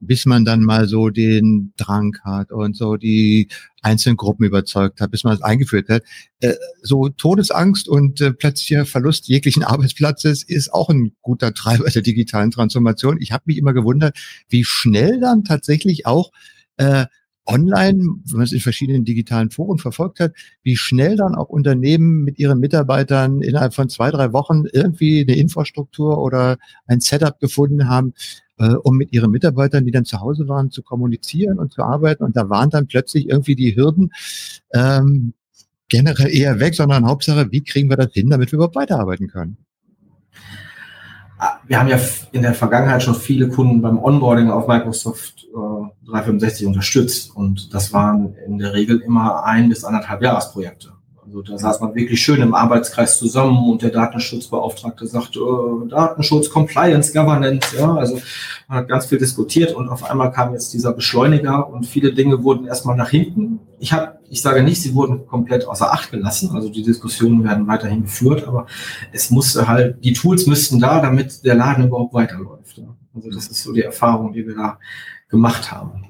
bis 0.00 0.26
man 0.26 0.44
dann 0.44 0.62
mal 0.62 0.88
so 0.88 1.08
den 1.08 1.72
Drang 1.76 2.16
hat 2.22 2.52
und 2.52 2.76
so 2.76 2.96
die 2.96 3.48
einzelnen 3.86 4.16
Gruppen 4.16 4.44
überzeugt 4.44 5.00
hat, 5.00 5.12
bis 5.12 5.22
man 5.22 5.34
es 5.34 5.42
eingeführt 5.42 5.88
hat. 5.88 6.02
Äh, 6.40 6.54
so 6.82 7.08
Todesangst 7.08 7.88
und 7.88 8.20
äh, 8.20 8.32
plötzlicher 8.32 8.84
Verlust 8.84 9.28
jeglichen 9.28 9.62
Arbeitsplatzes 9.62 10.42
ist 10.42 10.74
auch 10.74 10.90
ein 10.90 11.12
guter 11.22 11.54
Treiber 11.54 11.88
der 11.88 12.02
digitalen 12.02 12.50
Transformation. 12.50 13.18
Ich 13.20 13.30
habe 13.30 13.44
mich 13.46 13.58
immer 13.58 13.72
gewundert, 13.72 14.18
wie 14.48 14.64
schnell 14.64 15.20
dann 15.20 15.44
tatsächlich 15.44 16.04
auch 16.04 16.32
äh, 16.78 17.06
online, 17.46 18.00
wenn 18.24 18.38
man 18.38 18.42
es 18.42 18.52
in 18.52 18.58
verschiedenen 18.58 19.04
digitalen 19.04 19.50
Foren 19.50 19.78
verfolgt 19.78 20.18
hat, 20.18 20.32
wie 20.64 20.76
schnell 20.76 21.14
dann 21.14 21.36
auch 21.36 21.48
Unternehmen 21.48 22.24
mit 22.24 22.40
ihren 22.40 22.58
Mitarbeitern 22.58 23.40
innerhalb 23.40 23.72
von 23.72 23.88
zwei, 23.88 24.10
drei 24.10 24.32
Wochen 24.32 24.64
irgendwie 24.72 25.20
eine 25.20 25.38
Infrastruktur 25.38 26.18
oder 26.18 26.58
ein 26.86 26.98
Setup 27.00 27.38
gefunden 27.38 27.88
haben, 27.88 28.14
äh, 28.58 28.74
um 28.74 28.96
mit 28.96 29.12
ihren 29.12 29.30
Mitarbeitern, 29.30 29.84
die 29.84 29.90
dann 29.90 30.04
zu 30.04 30.20
Hause 30.20 30.48
waren, 30.48 30.70
zu 30.70 30.82
kommunizieren 30.82 31.58
und 31.58 31.72
zu 31.72 31.82
arbeiten. 31.82 32.24
Und 32.24 32.36
da 32.36 32.48
waren 32.48 32.70
dann 32.70 32.86
plötzlich 32.86 33.28
irgendwie 33.28 33.54
die 33.54 33.76
Hürden 33.76 34.12
ähm, 34.72 35.34
generell 35.88 36.34
eher 36.34 36.58
weg, 36.60 36.74
sondern 36.74 37.06
Hauptsache, 37.06 37.50
wie 37.52 37.62
kriegen 37.62 37.88
wir 37.90 37.96
das 37.96 38.12
hin, 38.12 38.30
damit 38.30 38.50
wir 38.52 38.56
überhaupt 38.56 38.76
weiterarbeiten 38.76 39.28
können. 39.28 39.58
Ah, 41.38 41.58
wir 41.66 41.78
haben 41.78 41.88
ja 41.88 42.00
in 42.32 42.42
der 42.42 42.54
Vergangenheit 42.54 43.02
schon 43.02 43.14
viele 43.14 43.48
Kunden 43.48 43.82
beim 43.82 43.98
Onboarding 43.98 44.50
auf 44.50 44.66
Microsoft 44.66 45.44
äh, 45.44 46.10
365 46.10 46.66
unterstützt 46.66 47.36
und 47.36 47.74
das 47.74 47.92
waren 47.92 48.34
in 48.46 48.56
der 48.58 48.72
Regel 48.72 49.00
immer 49.00 49.44
ein 49.44 49.68
bis 49.68 49.84
anderthalb 49.84 50.22
Jahresprojekte. 50.22 50.95
Also 51.36 51.52
da 51.52 51.58
saß 51.58 51.80
man 51.80 51.94
wirklich 51.94 52.22
schön 52.22 52.40
im 52.40 52.54
Arbeitskreis 52.54 53.18
zusammen 53.18 53.68
und 53.68 53.82
der 53.82 53.90
Datenschutzbeauftragte 53.90 55.06
sagt, 55.06 55.36
äh, 55.36 55.88
Datenschutz, 55.88 56.48
Compliance, 56.48 57.12
Governance, 57.12 57.76
ja, 57.76 57.94
also 57.94 58.18
man 58.68 58.78
hat 58.78 58.88
ganz 58.88 59.06
viel 59.06 59.18
diskutiert 59.18 59.74
und 59.74 59.90
auf 59.90 60.08
einmal 60.08 60.32
kam 60.32 60.54
jetzt 60.54 60.72
dieser 60.72 60.94
Beschleuniger 60.94 61.68
und 61.68 61.84
viele 61.84 62.14
Dinge 62.14 62.42
wurden 62.42 62.66
erstmal 62.66 62.96
nach 62.96 63.10
hinten. 63.10 63.60
Ich 63.78 63.92
habe, 63.92 64.18
ich 64.30 64.40
sage 64.40 64.62
nicht, 64.62 64.80
sie 64.80 64.94
wurden 64.94 65.26
komplett 65.26 65.66
außer 65.66 65.92
Acht 65.92 66.10
gelassen, 66.10 66.52
also 66.54 66.70
die 66.70 66.82
Diskussionen 66.82 67.44
werden 67.44 67.66
weiterhin 67.66 68.04
geführt, 68.04 68.48
aber 68.48 68.66
es 69.12 69.30
musste 69.30 69.68
halt, 69.68 70.02
die 70.02 70.14
Tools 70.14 70.46
müssten 70.46 70.80
da, 70.80 71.02
damit 71.02 71.44
der 71.44 71.54
Laden 71.54 71.86
überhaupt 71.88 72.14
weiterläuft. 72.14 72.78
Ja. 72.78 72.96
Also 73.14 73.28
das 73.30 73.48
ist 73.48 73.62
so 73.62 73.74
die 73.74 73.82
Erfahrung, 73.82 74.32
die 74.32 74.46
wir 74.46 74.54
da 74.54 74.78
gemacht 75.28 75.70
haben. 75.70 76.04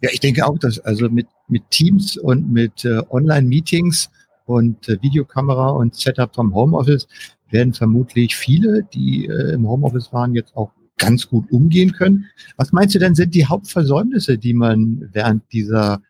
Ja, 0.00 0.08
ich 0.10 0.20
denke 0.20 0.46
auch, 0.46 0.58
dass 0.58 0.78
also 0.80 1.10
mit, 1.10 1.26
mit 1.48 1.70
Teams 1.70 2.16
und 2.16 2.50
mit 2.50 2.84
äh, 2.86 3.02
Online-Meetings 3.10 4.08
und 4.46 4.88
äh, 4.88 5.00
Videokamera 5.02 5.70
und 5.70 5.94
Setup 5.94 6.34
vom 6.34 6.54
Homeoffice 6.54 7.06
werden 7.50 7.72
vermutlich 7.72 8.36
viele, 8.36 8.84
die 8.92 9.26
äh, 9.26 9.52
im 9.52 9.68
Homeoffice 9.68 10.12
waren, 10.12 10.34
jetzt 10.34 10.56
auch 10.56 10.72
ganz 10.98 11.28
gut 11.28 11.50
umgehen 11.50 11.92
können. 11.92 12.26
Was 12.56 12.72
meinst 12.72 12.94
du 12.94 12.98
denn 12.98 13.14
sind 13.14 13.34
die 13.34 13.46
Hauptversäumnisse, 13.46 14.38
die 14.38 14.54
man 14.54 15.08
während 15.12 15.42
dieser 15.52 16.00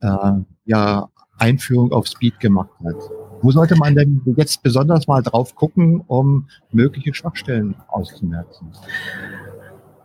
äh, 0.00 0.32
ja, 0.64 1.08
Einführung 1.38 1.92
auf 1.92 2.06
Speed 2.06 2.38
gemacht 2.40 2.70
hat? 2.84 2.96
Wo 3.40 3.50
sollte 3.52 3.76
man 3.76 3.94
denn 3.94 4.20
jetzt 4.36 4.62
besonders 4.62 5.06
mal 5.06 5.22
drauf 5.22 5.54
gucken, 5.54 6.02
um 6.06 6.48
mögliche 6.72 7.14
Schwachstellen 7.14 7.76
auszumerzen? 7.88 8.72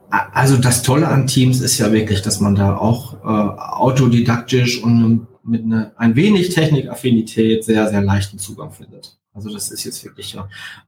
Also 0.10 0.58
das 0.58 0.84
Tolle 0.84 1.08
an 1.08 1.26
Teams 1.26 1.60
ist 1.60 1.80
ja 1.80 1.92
wirklich, 1.92 2.22
dass 2.22 2.40
man 2.40 2.54
da 2.54 2.78
auch 2.78 3.16
äh, 3.24 3.28
autodidaktisch 3.28 4.84
und 4.84 5.28
mit 5.44 5.64
einer, 5.64 5.92
ein 5.98 6.16
wenig 6.16 6.50
Technikaffinität 6.50 7.64
sehr, 7.64 7.90
sehr 7.90 8.02
leichten 8.02 8.40
Zugang 8.40 8.72
findet. 8.72 9.18
Also 9.36 9.52
das 9.52 9.72
ist 9.72 9.84
jetzt 9.84 10.04
wirklich 10.04 10.38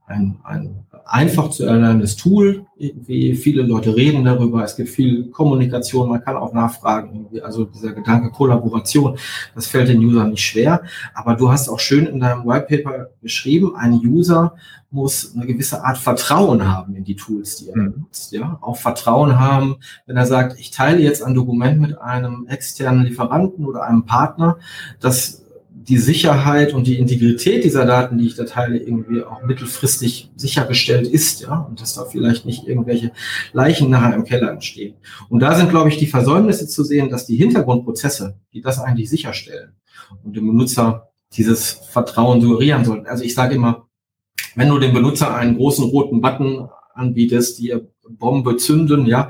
ein, 0.06 0.38
ein 0.44 0.86
einfach 1.06 1.50
zu 1.50 1.66
erlernendes 1.66 2.16
Tool. 2.16 2.68
Irgendwie 2.78 3.34
viele 3.34 3.64
Leute 3.64 3.96
reden 3.96 4.24
darüber. 4.24 4.64
Es 4.64 4.76
gibt 4.76 4.90
viel 4.90 5.32
Kommunikation. 5.32 6.10
Man 6.10 6.24
kann 6.24 6.38
auch 6.38 6.54
nachfragen. 6.54 7.28
Also 7.42 7.66
dieser 7.66 7.94
Gedanke 7.94 8.30
Kollaboration, 8.30 9.18
das 9.56 9.66
fällt 9.66 9.90
den 9.90 10.04
Usern 10.04 10.30
nicht 10.30 10.44
schwer. 10.44 10.84
Aber 11.16 11.36
du 11.36 11.52
hast 11.52 11.70
auch 11.70 11.80
schön 11.80 12.06
in 12.06 12.20
deinem 12.20 12.46
Whitepaper 12.46 13.08
geschrieben, 13.22 13.76
ein 13.76 13.94
User 13.94 14.56
muss 14.92 15.36
eine 15.36 15.46
gewisse 15.46 15.84
Art 15.84 15.98
Vertrauen 15.98 16.68
haben 16.68 16.96
in 16.96 17.04
die 17.04 17.16
Tools, 17.16 17.58
die 17.58 17.70
er 17.70 17.78
mhm. 17.78 17.94
nutzt. 17.98 18.32
Ja, 18.32 18.60
auch 18.62 18.78
Vertrauen 18.78 19.40
haben, 19.40 19.78
wenn 20.06 20.18
er 20.18 20.26
sagt, 20.26 20.60
ich 20.60 20.72
teile 20.72 21.00
jetzt 21.00 21.24
ein 21.24 21.34
Dokument 21.34 21.82
mit 21.82 21.98
einem 21.98 22.48
externen 22.48 23.04
Lieferanten 23.04 23.66
oder 23.66 23.84
einem 23.84 24.06
Partner, 24.06 24.58
dass 25.00 25.45
die 25.88 25.98
Sicherheit 25.98 26.74
und 26.74 26.88
die 26.88 26.98
Integrität 26.98 27.64
dieser 27.64 27.86
Daten, 27.86 28.18
die 28.18 28.26
ich 28.26 28.36
da 28.36 28.46
teile, 28.46 28.78
irgendwie 28.78 29.24
auch 29.24 29.44
mittelfristig 29.44 30.32
sichergestellt 30.36 31.08
ist, 31.08 31.42
ja, 31.42 31.60
und 31.60 31.80
dass 31.80 31.94
da 31.94 32.06
vielleicht 32.06 32.46
nicht 32.46 32.68
irgendwelche 32.68 33.12
Leichen 33.54 33.92
nachher 33.92 34.16
im 34.16 34.24
Keller 34.24 34.52
entstehen. 34.52 34.96
Und 35.30 35.42
da 35.42 35.56
sind, 35.56 35.70
glaube 35.70 35.90
ich, 35.90 35.98
die 35.98 36.08
Versäumnisse 36.08 36.68
zu 36.68 36.84
sehen, 36.84 37.10
dass 37.10 37.28
die 37.28 37.36
Hintergrundprozesse, 37.36 38.40
die 38.54 38.62
das 38.62 38.80
eigentlich 38.80 39.10
sicherstellen 39.10 39.74
und 40.24 40.36
dem 40.36 40.48
Benutzer 40.48 41.10
dieses 41.34 41.82
Vertrauen 41.92 42.42
suggerieren 42.42 42.84
sollten. 42.84 43.08
Also 43.08 43.24
ich 43.24 43.36
sage 43.36 43.56
immer, 43.56 43.88
wenn 44.56 44.70
du 44.70 44.80
dem 44.80 44.94
Benutzer 44.94 45.36
einen 45.36 45.56
großen 45.56 45.86
roten 45.86 46.22
Button 46.22 46.70
anbietest, 46.94 47.60
die 47.60 47.76
Bombe 48.10 48.58
zünden, 48.58 49.06
ja, 49.06 49.30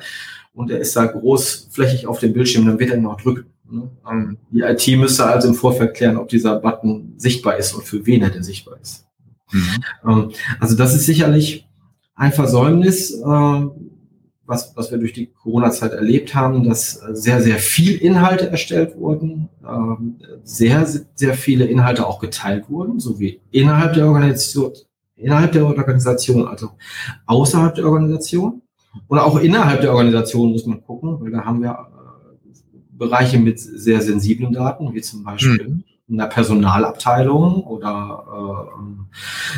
und 0.54 0.72
er 0.72 0.80
ist 0.80 0.96
da 0.96 1.06
großflächig 1.06 2.08
auf 2.08 2.20
dem 2.20 2.32
Bildschirm, 2.32 2.66
dann 2.66 2.80
wird 2.80 2.92
er 2.92 2.98
ihn 2.98 3.06
auch 3.06 3.20
drücken. 3.20 3.55
Ne? 3.70 3.90
Ähm, 4.10 4.38
die 4.52 4.62
IT 4.62 4.88
müsste 5.00 5.26
also 5.26 5.48
im 5.48 5.56
Vorfeld 5.56 5.96
klären, 5.96 6.18
ob 6.18 6.30
dieser 6.30 6.60
Button 6.60 7.14
sichtbar 7.18 7.58
ist 7.58 7.74
und 7.74 7.84
für 7.84 8.06
wen 8.06 8.22
er 8.22 8.30
denn 8.30 8.44
sichtbar 8.44 8.78
ist. 8.82 9.06
Mhm. 9.52 9.84
Ähm, 10.08 10.32
also 10.60 10.76
das 10.76 10.96
ist 10.96 11.06
sicherlich 11.06 11.68
ein 12.16 12.32
Versäumnis, 12.32 13.12
äh, 13.12 13.64
was, 14.48 14.74
was 14.76 14.92
wir 14.92 15.00
durch 15.00 15.14
die 15.14 15.28
Corona-Zeit 15.28 15.94
erlebt 15.94 16.36
haben, 16.36 16.64
dass 16.64 17.02
sehr, 17.14 17.42
sehr 17.42 17.58
viel 17.58 17.98
Inhalte 17.98 18.50
erstellt 18.50 18.96
wurden, 18.96 19.50
ähm, 19.68 20.18
sehr, 20.44 20.88
sehr 21.16 21.34
viele 21.34 21.66
Inhalte 21.66 22.06
auch 22.06 22.20
geteilt 22.20 22.70
wurden, 22.70 23.00
sowie 23.00 23.42
innerhalb 23.50 23.94
der 23.94 24.06
Organisation, 24.06 24.72
innerhalb 25.16 25.52
der 25.54 25.66
Organisation, 25.66 26.48
also 26.48 26.72
außerhalb 27.26 27.74
der 27.74 27.86
Organisation. 27.86 28.62
Oder 29.10 29.26
auch 29.26 29.40
innerhalb 29.40 29.82
der 29.82 29.92
Organisation 29.92 30.52
muss 30.52 30.66
man 30.66 30.82
gucken, 30.82 31.20
weil 31.20 31.32
da 31.32 31.44
haben 31.44 31.62
wir 31.62 31.78
Bereiche 32.98 33.40
mit 33.40 33.60
sehr 33.60 34.02
sensiblen 34.02 34.54
Daten, 34.54 34.94
wie 34.94 35.02
zum 35.02 35.24
Beispiel 35.24 35.68
mhm. 35.68 35.84
in 36.08 36.18
der 36.18 36.28
Personalabteilung 36.28 37.64
oder 37.64 38.70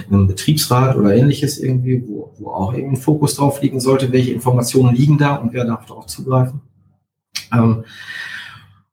äh, 0.09 0.13
einem 0.13 0.27
Betriebsrat 0.27 0.95
oder 0.95 1.15
ähnliches 1.15 1.59
irgendwie, 1.59 2.03
wo, 2.07 2.33
wo 2.37 2.49
auch 2.49 2.73
irgendein 2.73 3.01
Fokus 3.01 3.35
drauf 3.35 3.61
liegen 3.61 3.79
sollte, 3.79 4.11
welche 4.11 4.33
Informationen 4.33 4.95
liegen 4.95 5.17
da 5.17 5.35
und 5.35 5.53
wer 5.53 5.65
darf 5.65 5.85
darauf 5.85 6.07
zugreifen. 6.07 6.61
Ähm, 7.53 7.83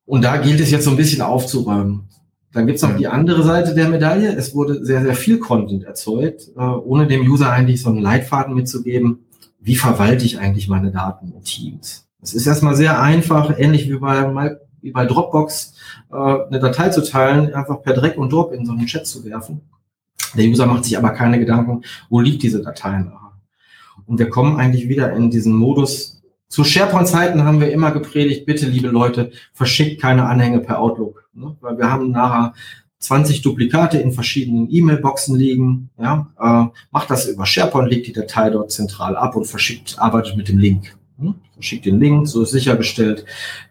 und 0.07 0.22
da 0.22 0.37
gilt 0.37 0.61
es 0.61 0.70
jetzt 0.70 0.85
so 0.85 0.90
ein 0.90 0.96
bisschen 0.96 1.22
aufzuräumen. 1.22 2.04
Dann 2.52 2.66
gibt's 2.66 2.83
noch 2.83 2.96
die 2.96 3.09
andere 3.09 3.42
Seite 3.42 3.74
der 3.74 3.88
Medaille. 3.88 4.33
Es 4.37 4.54
wurde 4.54 4.85
sehr, 4.85 5.02
sehr 5.02 5.14
viel 5.14 5.38
Content 5.38 5.85
erzeugt, 5.85 6.50
äh, 6.57 6.61
ohne 6.61 7.07
dem 7.07 7.28
User 7.28 7.50
eigentlich 7.50 7.83
so 7.83 7.90
einen 7.90 7.98
Leitfaden 7.98 8.54
mitzugeben, 8.54 9.24
wie 9.61 9.76
verwalte 9.76 10.24
ich 10.24 10.38
eigentlich 10.38 10.68
meine 10.68 10.92
Daten 10.92 11.33
in 11.33 11.42
Teams. 11.42 12.07
Es 12.25 12.33
ist 12.33 12.47
erstmal 12.47 12.75
sehr 12.75 13.03
einfach, 13.03 13.59
ähnlich 13.59 13.91
wie 13.91 13.99
bei, 13.99 14.57
wie 14.81 14.93
bei 14.93 15.05
Dropbox, 15.05 15.75
äh, 16.11 16.17
eine 16.17 16.59
Datei 16.59 16.89
zu 16.89 17.05
teilen, 17.05 17.53
einfach 17.53 17.83
per 17.83 17.93
Drag 17.93 18.17
und 18.17 18.33
Drop 18.33 18.55
in 18.55 18.65
so 18.65 18.73
einen 18.73 18.87
Chat 18.87 19.07
zu 19.07 19.27
werfen. 19.27 19.61
Der 20.35 20.47
User 20.47 20.65
macht 20.65 20.85
sich 20.85 20.97
aber 20.97 21.11
keine 21.11 21.39
Gedanken, 21.39 21.83
wo 22.09 22.21
liegt 22.21 22.43
diese 22.43 22.63
Datei 22.63 22.99
nachher. 22.99 23.33
Und 24.07 24.19
wir 24.19 24.31
kommen 24.31 24.59
eigentlich 24.59 24.89
wieder 24.89 25.13
in 25.13 25.31
diesen 25.31 25.55
Modus. 25.55 26.23
Zu 26.49 26.65
SharePoint-Zeiten 26.65 27.45
haben 27.45 27.61
wir 27.61 27.71
immer 27.71 27.91
gepredigt, 27.91 28.47
bitte, 28.47 28.67
liebe 28.67 28.89
Leute, 28.89 29.31
verschickt 29.53 30.01
keine 30.01 30.25
Anhänge 30.25 30.61
per 30.61 30.79
Outlook. 30.79 31.29
Ne? 31.35 31.57
Weil 31.61 31.77
wir 31.77 31.91
haben 31.91 32.11
nachher 32.11 32.55
20 33.01 33.43
Duplikate 33.43 33.99
in 33.99 34.13
verschiedenen 34.13 34.71
E-Mail-Boxen 34.71 35.37
liegen. 35.37 35.91
Ja? 35.99 36.29
Äh, 36.41 36.75
macht 36.91 37.11
das 37.11 37.27
über 37.27 37.45
SharePoint, 37.45 37.91
legt 37.91 38.07
die 38.07 38.15
Datei 38.15 38.49
dort 38.49 38.73
zentral 38.73 39.15
ab 39.15 39.37
und 39.37 39.45
verschickt, 39.45 39.99
arbeitet 39.99 40.39
mit 40.39 40.49
dem 40.49 40.57
Link. 40.57 40.97
Hm? 41.18 41.35
Schickt 41.61 41.87
den 41.87 42.00
Link, 42.00 42.29
so 42.29 42.42
ist 42.42 42.50
sichergestellt. 42.50 43.24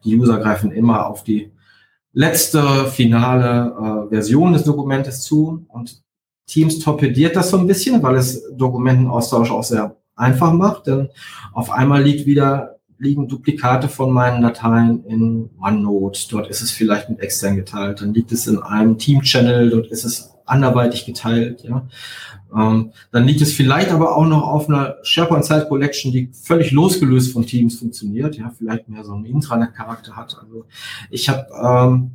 Die 0.03 0.17
User 0.17 0.39
greifen 0.39 0.71
immer 0.71 1.07
auf 1.07 1.23
die 1.23 1.51
letzte 2.13 2.85
finale 2.85 4.05
äh, 4.07 4.09
Version 4.09 4.53
des 4.53 4.63
Dokumentes 4.63 5.21
zu 5.21 5.65
und 5.67 6.01
Teams 6.45 6.79
torpediert 6.79 7.35
das 7.35 7.49
so 7.49 7.57
ein 7.57 7.67
bisschen, 7.67 8.03
weil 8.03 8.15
es 8.15 8.43
Dokumentenaustausch 8.55 9.49
auch 9.49 9.63
sehr 9.63 9.95
einfach 10.15 10.53
macht, 10.53 10.87
denn 10.87 11.09
auf 11.53 11.71
einmal 11.71 12.03
liegt 12.03 12.25
wieder, 12.25 12.79
liegen 12.97 13.27
Duplikate 13.27 13.89
von 13.89 14.11
meinen 14.11 14.41
Dateien 14.41 15.03
in 15.05 15.49
OneNote. 15.59 16.27
Dort 16.29 16.49
ist 16.49 16.61
es 16.61 16.71
vielleicht 16.71 17.09
mit 17.09 17.19
extern 17.19 17.55
geteilt. 17.55 18.01
Dann 18.01 18.13
liegt 18.13 18.31
es 18.31 18.47
in 18.47 18.59
einem 18.61 18.97
Team-Channel. 18.97 19.69
Dort 19.71 19.87
ist 19.87 20.05
es 20.05 20.32
anderweitig 20.45 21.05
geteilt. 21.05 21.63
Ja. 21.63 21.87
Ähm, 22.55 22.91
dann 23.11 23.25
liegt 23.25 23.41
es 23.41 23.53
vielleicht 23.53 23.91
aber 23.91 24.15
auch 24.15 24.25
noch 24.25 24.43
auf 24.43 24.69
einer 24.69 24.97
SharePoint 25.03 25.45
Site 25.45 25.67
Collection, 25.67 26.11
die 26.11 26.29
völlig 26.33 26.71
losgelöst 26.71 27.31
von 27.33 27.45
Teams 27.45 27.79
funktioniert, 27.79 28.37
ja, 28.37 28.51
vielleicht 28.55 28.89
mehr 28.89 29.03
so 29.03 29.13
einen 29.13 29.25
Intranet-Charakter 29.25 30.15
hat. 30.15 30.37
Also 30.41 30.65
ich 31.09 31.29
habe 31.29 31.47
ähm, 31.61 32.11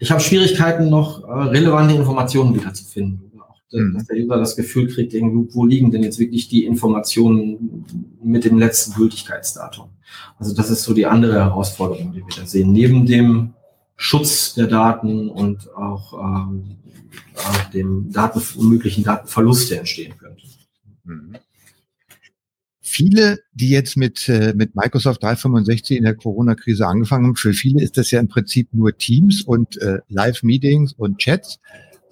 ich 0.00 0.10
habe 0.10 0.20
Schwierigkeiten 0.20 0.88
noch 0.88 1.24
äh, 1.24 1.32
relevante 1.32 1.94
Informationen 1.94 2.54
wiederzufinden. 2.54 3.32
Auch, 3.40 3.60
mhm. 3.72 3.94
dass 3.94 4.06
der 4.06 4.16
User 4.16 4.38
das 4.38 4.56
Gefühl 4.56 4.88
kriegt, 4.88 5.14
irgendwie, 5.14 5.54
wo 5.54 5.64
liegen 5.64 5.90
denn 5.90 6.02
jetzt 6.02 6.18
wirklich 6.18 6.48
die 6.48 6.64
Informationen 6.64 7.84
mit 8.22 8.44
dem 8.44 8.58
letzten 8.58 8.94
Gültigkeitsdatum. 8.94 9.88
Also 10.38 10.54
das 10.54 10.70
ist 10.70 10.84
so 10.84 10.94
die 10.94 11.06
andere 11.06 11.34
Herausforderung, 11.34 12.12
die 12.12 12.20
wir 12.20 12.34
da 12.36 12.46
sehen. 12.46 12.72
Neben 12.72 13.06
dem 13.06 13.54
Schutz 14.00 14.54
der 14.54 14.68
Daten 14.68 15.28
und 15.28 15.74
auch 15.74 16.12
ähm, 16.14 16.76
äh, 17.34 17.72
dem 17.72 18.12
Daten, 18.12 18.40
möglichen 18.68 19.02
Datenverlust, 19.02 19.72
der 19.72 19.80
entstehen 19.80 20.16
könnte. 20.16 20.44
Mhm. 21.02 21.36
Viele, 22.80 23.40
die 23.52 23.70
jetzt 23.70 23.96
mit, 23.96 24.28
äh, 24.28 24.54
mit 24.54 24.76
Microsoft 24.76 25.22
365 25.24 25.98
in 25.98 26.04
der 26.04 26.14
Corona-Krise 26.14 26.86
angefangen 26.86 27.26
haben, 27.26 27.36
für 27.36 27.52
viele 27.52 27.82
ist 27.82 27.98
das 27.98 28.12
ja 28.12 28.20
im 28.20 28.28
Prinzip 28.28 28.72
nur 28.72 28.96
Teams 28.96 29.42
und 29.42 29.76
äh, 29.82 29.98
Live-Meetings 30.08 30.92
und 30.92 31.18
Chats. 31.18 31.58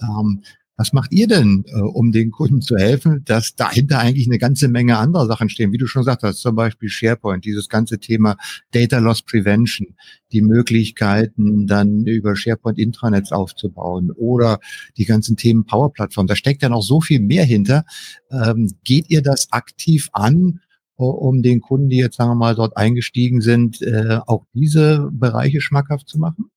Ähm, 0.02 0.42
Was 0.78 0.92
macht 0.92 1.12
ihr 1.12 1.26
denn, 1.26 1.64
äh, 1.68 1.80
um 1.80 2.12
den 2.12 2.30
Kunden 2.30 2.60
zu 2.60 2.76
helfen, 2.76 3.22
dass 3.24 3.54
dahinter 3.54 3.98
eigentlich 3.98 4.26
eine 4.26 4.38
ganze 4.38 4.68
Menge 4.68 4.98
anderer 4.98 5.26
Sachen 5.26 5.48
stehen? 5.48 5.72
Wie 5.72 5.78
du 5.78 5.86
schon 5.86 6.00
gesagt 6.00 6.22
hast, 6.22 6.42
zum 6.42 6.54
Beispiel 6.54 6.90
SharePoint, 6.90 7.44
dieses 7.44 7.68
ganze 7.68 7.98
Thema 7.98 8.36
Data 8.72 8.98
Loss 8.98 9.22
Prevention, 9.22 9.96
die 10.32 10.42
Möglichkeiten 10.42 11.66
dann 11.66 12.04
über 12.04 12.36
SharePoint 12.36 12.78
Intranets 12.78 13.32
aufzubauen 13.32 14.10
oder 14.10 14.58
die 14.98 15.06
ganzen 15.06 15.36
Themen 15.36 15.64
Power 15.64 15.92
Plattform. 15.92 16.26
Da 16.26 16.36
steckt 16.36 16.62
ja 16.62 16.68
noch 16.68 16.82
so 16.82 17.00
viel 17.00 17.20
mehr 17.20 17.44
hinter. 17.44 17.84
Ähm, 18.30 18.70
geht 18.84 19.08
ihr 19.08 19.22
das 19.22 19.52
aktiv 19.52 20.10
an? 20.12 20.60
um 20.98 21.42
den 21.42 21.60
Kunden, 21.60 21.90
die 21.90 21.98
jetzt 21.98 22.16
sagen 22.16 22.30
wir 22.30 22.36
mal 22.36 22.54
dort 22.54 22.76
eingestiegen 22.78 23.42
sind, 23.42 23.82
äh, 23.82 24.18
auch 24.26 24.46
diese 24.54 25.10
Bereiche 25.12 25.60
schmackhaft 25.60 26.08
zu 26.08 26.18
machen? 26.18 26.50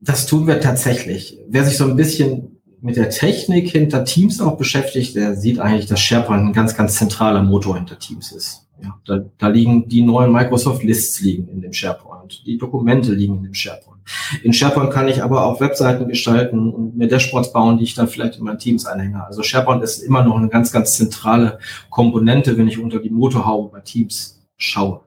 Das 0.00 0.26
tun 0.26 0.46
wir 0.46 0.60
tatsächlich. 0.60 1.38
Wer 1.48 1.64
sich 1.64 1.76
so 1.76 1.84
ein 1.84 1.96
bisschen 1.96 2.57
mit 2.80 2.96
der 2.96 3.10
Technik 3.10 3.70
hinter 3.70 4.04
Teams 4.04 4.40
auch 4.40 4.56
beschäftigt, 4.56 5.16
der 5.16 5.34
sieht 5.34 5.58
eigentlich, 5.58 5.86
dass 5.86 6.00
SharePoint 6.00 6.46
ein 6.46 6.52
ganz, 6.52 6.76
ganz 6.76 6.96
zentraler 6.96 7.42
Motor 7.42 7.76
hinter 7.76 7.98
Teams 7.98 8.32
ist. 8.32 8.66
Ja, 8.82 8.96
da, 9.06 9.24
da 9.38 9.48
liegen 9.48 9.88
die 9.88 10.02
neuen 10.02 10.32
Microsoft 10.32 10.84
Lists 10.84 11.20
liegen 11.20 11.48
in 11.48 11.60
dem 11.60 11.72
SharePoint, 11.72 12.46
die 12.46 12.58
Dokumente 12.58 13.12
liegen 13.12 13.38
in 13.38 13.42
dem 13.42 13.54
SharePoint. 13.54 13.98
In 14.42 14.52
SharePoint 14.52 14.92
kann 14.92 15.08
ich 15.08 15.22
aber 15.22 15.44
auch 15.44 15.60
Webseiten 15.60 16.06
gestalten 16.06 16.72
und 16.72 16.96
mir 16.96 17.08
Dashboards 17.08 17.52
bauen, 17.52 17.78
die 17.78 17.84
ich 17.84 17.94
dann 17.94 18.08
vielleicht 18.08 18.38
in 18.38 18.44
mein 18.44 18.58
Teams 18.58 18.86
anhänge. 18.86 19.24
Also 19.26 19.42
SharePoint 19.42 19.82
ist 19.82 19.98
immer 19.98 20.22
noch 20.22 20.36
eine 20.36 20.48
ganz, 20.48 20.70
ganz 20.70 20.94
zentrale 20.94 21.58
Komponente, 21.90 22.56
wenn 22.56 22.68
ich 22.68 22.78
unter 22.78 23.00
die 23.00 23.10
Motorhaube 23.10 23.70
bei 23.70 23.80
Teams 23.80 24.40
schaue. 24.56 25.00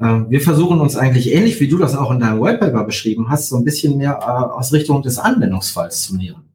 Äh, 0.00 0.04
wir 0.28 0.40
versuchen 0.40 0.80
uns 0.80 0.96
eigentlich 0.96 1.32
ähnlich, 1.32 1.60
wie 1.60 1.68
du 1.68 1.78
das 1.78 1.96
auch 1.96 2.10
in 2.12 2.20
deinem 2.20 2.40
Whitepaper 2.40 2.84
beschrieben 2.84 3.28
hast, 3.28 3.48
so 3.48 3.56
ein 3.56 3.64
bisschen 3.64 3.96
mehr 3.96 4.18
äh, 4.20 4.24
aus 4.24 4.72
Richtung 4.72 5.02
des 5.02 5.18
Anwendungsfalls 5.18 6.02
zu 6.02 6.16
nähern 6.16 6.47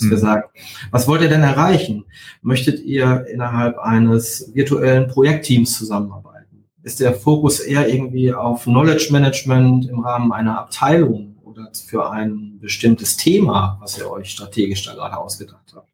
dass 0.00 0.06
mhm. 0.06 0.10
wir 0.10 0.18
sagen, 0.18 0.42
was 0.90 1.06
wollt 1.06 1.22
ihr 1.22 1.28
denn 1.28 1.42
erreichen? 1.42 2.04
Möchtet 2.42 2.80
ihr 2.80 3.26
innerhalb 3.32 3.78
eines 3.78 4.50
virtuellen 4.54 5.08
Projektteams 5.08 5.76
zusammenarbeiten? 5.76 6.64
Ist 6.82 7.00
der 7.00 7.12
Fokus 7.12 7.60
eher 7.60 7.88
irgendwie 7.88 8.32
auf 8.32 8.64
Knowledge 8.64 9.08
Management 9.10 9.88
im 9.88 10.00
Rahmen 10.00 10.32
einer 10.32 10.58
Abteilung 10.58 11.36
oder 11.42 11.70
für 11.86 12.10
ein 12.10 12.58
bestimmtes 12.60 13.16
Thema, 13.16 13.78
was 13.80 13.98
ihr 13.98 14.10
euch 14.10 14.30
strategisch 14.30 14.84
da 14.84 14.94
gerade 14.94 15.18
ausgedacht 15.18 15.72
habt? 15.74 15.88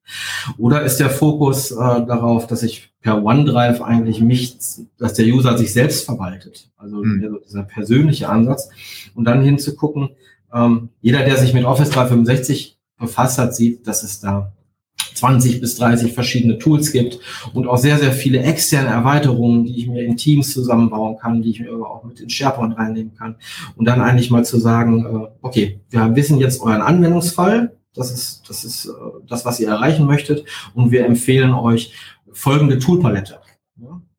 Oder 0.59 0.83
ist 0.83 0.99
der 0.99 1.11
Fokus 1.11 1.73
äh, 1.73 1.75
darauf, 1.75 2.47
dass 2.47 2.63
ich 2.63 2.93
per 3.01 3.25
OneDrive 3.25 3.81
eigentlich 3.81 4.21
mich, 4.21 4.57
dass 4.99 5.15
der 5.15 5.27
User 5.27 5.59
sich 5.59 5.73
selbst 5.73 6.05
verwaltet? 6.05 6.71
Also 6.77 7.03
mhm. 7.03 7.41
dieser 7.45 7.65
persönliche 7.65 8.29
Ansatz. 8.29 8.69
Und 9.15 9.25
dann 9.25 9.43
hinzugucken, 9.43 10.11
ähm, 10.55 10.91
jeder, 11.01 11.25
der 11.25 11.37
sich 11.37 11.53
mit 11.53 11.65
Office 11.65 11.91
365 11.91 12.76
befasst 12.99 13.39
hat, 13.39 13.55
sieht, 13.55 13.87
dass 13.87 14.03
es 14.03 14.21
da 14.21 14.53
20 15.15 15.61
bis 15.61 15.77
30 15.77 16.13
verschiedene 16.13 16.59
Tools 16.59 16.93
gibt 16.93 17.19
und 17.55 17.67
auch 17.67 17.79
sehr, 17.79 17.99
sehr 17.99 18.13
viele 18.13 18.41
externe 18.41 18.89
Erweiterungen, 18.89 19.65
die 19.65 19.79
ich 19.79 19.89
mir 19.89 20.05
in 20.05 20.17
Teams 20.17 20.53
zusammenbauen 20.53 21.17
kann, 21.19 21.43
die 21.43 21.51
ich 21.51 21.61
mir 21.61 21.73
aber 21.73 21.91
auch 21.91 22.05
mit 22.05 22.21
in 22.21 22.31
SharePoint 22.31 22.77
reinnehmen 22.77 23.15
kann. 23.15 23.37
Und 23.77 23.87
dann 23.87 24.01
eigentlich 24.01 24.31
mal 24.31 24.45
zu 24.45 24.59
sagen, 24.59 25.07
äh, 25.07 25.29
okay, 25.43 25.81
wir 25.91 26.15
wissen 26.15 26.39
jetzt 26.39 26.61
euren 26.61 26.83
Anwendungsfall, 26.83 27.77
das 27.95 28.11
ist, 28.11 28.49
das 28.49 28.65
ist 28.65 28.87
äh, 28.87 28.91
das, 29.27 29.45
was 29.45 29.59
ihr 29.59 29.69
erreichen 29.69 30.07
möchtet 30.07 30.45
und 30.75 30.91
wir 30.91 31.07
empfehlen 31.07 31.53
euch 31.53 31.93
folgende 32.33 32.79
Toolpalette. 32.79 33.41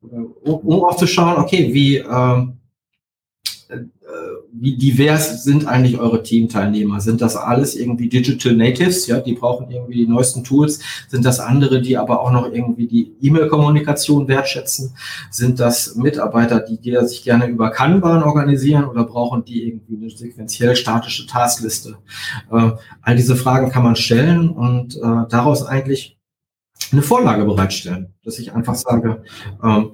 Um 0.00 0.84
auch 0.84 0.96
zu 0.96 1.06
schauen, 1.06 1.38
okay, 1.38 1.74
wie, 1.74 1.98
ähm, 1.98 2.57
wie 4.52 4.76
divers 4.76 5.44
sind 5.44 5.66
eigentlich 5.66 5.98
eure 5.98 6.22
Teamteilnehmer? 6.22 7.00
Sind 7.00 7.20
das 7.20 7.36
alles 7.36 7.76
irgendwie 7.76 8.08
Digital 8.08 8.54
Natives? 8.54 9.06
Ja, 9.06 9.20
die 9.20 9.34
brauchen 9.34 9.70
irgendwie 9.70 9.94
die 9.94 10.06
neuesten 10.06 10.44
Tools. 10.44 10.80
Sind 11.08 11.24
das 11.24 11.40
andere, 11.40 11.80
die 11.80 11.96
aber 11.96 12.20
auch 12.20 12.32
noch 12.32 12.50
irgendwie 12.50 12.86
die 12.86 13.12
E-Mail-Kommunikation 13.20 14.28
wertschätzen? 14.28 14.94
Sind 15.30 15.60
das 15.60 15.94
Mitarbeiter, 15.96 16.60
die, 16.60 16.78
die 16.78 16.96
sich 17.06 17.22
gerne 17.22 17.46
über 17.46 17.70
Kanban 17.70 18.22
organisieren 18.22 18.84
oder 18.84 19.04
brauchen 19.04 19.44
die 19.44 19.68
irgendwie 19.68 19.96
eine 19.96 20.10
sequenziell 20.10 20.76
statische 20.76 21.26
Taskliste? 21.26 21.96
Äh, 22.50 22.72
all 23.02 23.16
diese 23.16 23.36
Fragen 23.36 23.70
kann 23.70 23.84
man 23.84 23.96
stellen 23.96 24.50
und 24.50 24.96
äh, 24.96 25.28
daraus 25.28 25.64
eigentlich 25.64 26.18
eine 26.92 27.02
Vorlage 27.02 27.44
bereitstellen, 27.44 28.14
dass 28.24 28.38
ich 28.38 28.52
einfach 28.52 28.74
sage, 28.74 29.22
ähm, 29.62 29.92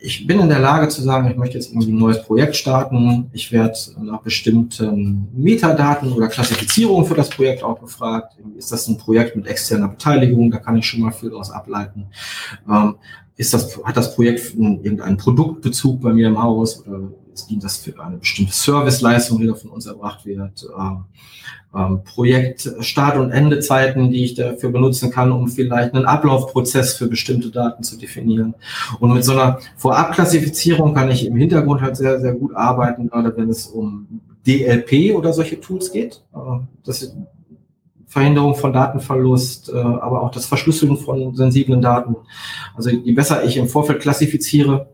ich 0.00 0.26
bin 0.26 0.38
in 0.38 0.48
der 0.48 0.60
Lage 0.60 0.88
zu 0.88 1.02
sagen, 1.02 1.28
ich 1.28 1.36
möchte 1.36 1.56
jetzt 1.56 1.70
irgendwie 1.70 1.90
ein 1.90 1.98
neues 1.98 2.22
Projekt 2.22 2.56
starten. 2.56 3.28
Ich 3.32 3.50
werde 3.50 3.76
nach 4.00 4.22
bestimmten 4.22 5.28
Metadaten 5.34 6.12
oder 6.12 6.28
Klassifizierungen 6.28 7.04
für 7.04 7.14
das 7.14 7.28
Projekt 7.28 7.64
auch 7.64 7.80
gefragt. 7.80 8.36
Ist 8.56 8.70
das 8.70 8.86
ein 8.86 8.96
Projekt 8.96 9.34
mit 9.34 9.46
externer 9.46 9.88
Beteiligung? 9.88 10.50
Da 10.50 10.58
kann 10.58 10.76
ich 10.76 10.86
schon 10.86 11.00
mal 11.00 11.10
viel 11.10 11.30
daraus 11.30 11.50
ableiten. 11.50 12.06
Ähm, 12.68 12.94
ist 13.36 13.54
das, 13.54 13.78
hat 13.84 13.96
das 13.96 14.14
Projekt 14.14 14.54
irgendeinen 14.54 15.16
Produktbezug 15.16 16.00
bei 16.00 16.12
mir 16.12 16.28
im 16.28 16.40
Haus 16.40 16.84
oder 16.86 17.00
dient 17.46 17.64
das 17.64 17.76
für 17.76 17.98
eine 18.02 18.18
bestimmte 18.18 18.52
Serviceleistung, 18.52 19.38
die 19.40 19.46
da 19.46 19.54
von 19.54 19.70
uns 19.70 19.86
erbracht 19.86 20.26
wird? 20.26 20.66
Ähm, 20.78 21.04
ähm, 21.74 22.02
Projekt 22.02 22.70
Start- 22.80 23.18
und 23.18 23.30
Endezeiten, 23.30 24.10
die 24.10 24.24
ich 24.24 24.34
dafür 24.34 24.70
benutzen 24.70 25.10
kann, 25.10 25.32
um 25.32 25.48
vielleicht 25.48 25.94
einen 25.94 26.06
Ablaufprozess 26.06 26.94
für 26.94 27.08
bestimmte 27.08 27.50
Daten 27.50 27.82
zu 27.82 27.98
definieren. 27.98 28.54
Und 29.00 29.12
mit 29.12 29.24
so 29.24 29.32
einer 29.32 29.58
Vorabklassifizierung 29.76 30.94
kann 30.94 31.10
ich 31.10 31.26
im 31.26 31.36
Hintergrund 31.36 31.82
halt 31.82 31.96
sehr, 31.96 32.20
sehr 32.20 32.32
gut 32.32 32.54
arbeiten, 32.54 33.10
gerade 33.10 33.36
wenn 33.36 33.50
es 33.50 33.66
um 33.66 34.20
DLP 34.46 35.14
oder 35.14 35.32
solche 35.32 35.60
Tools 35.60 35.92
geht. 35.92 36.22
Äh, 36.34 36.60
das 36.84 37.14
Verhinderung 38.06 38.54
von 38.54 38.72
Datenverlust, 38.72 39.68
äh, 39.68 39.76
aber 39.76 40.22
auch 40.22 40.30
das 40.30 40.46
Verschlüsseln 40.46 40.96
von 40.96 41.34
sensiblen 41.36 41.82
Daten. 41.82 42.16
Also 42.74 42.88
je 42.88 43.12
besser 43.12 43.44
ich 43.44 43.58
im 43.58 43.68
Vorfeld 43.68 44.00
klassifiziere, 44.00 44.88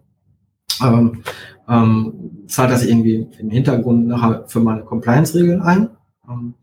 ähm, 0.82 1.22
ähm, 1.68 2.33
zahlt 2.46 2.70
das 2.70 2.84
irgendwie 2.84 3.28
im 3.38 3.50
Hintergrund 3.50 4.06
nachher 4.06 4.44
für 4.46 4.60
meine 4.60 4.82
Compliance-Regeln 4.82 5.60
ein. 5.60 5.90
Ähm, 6.28 6.54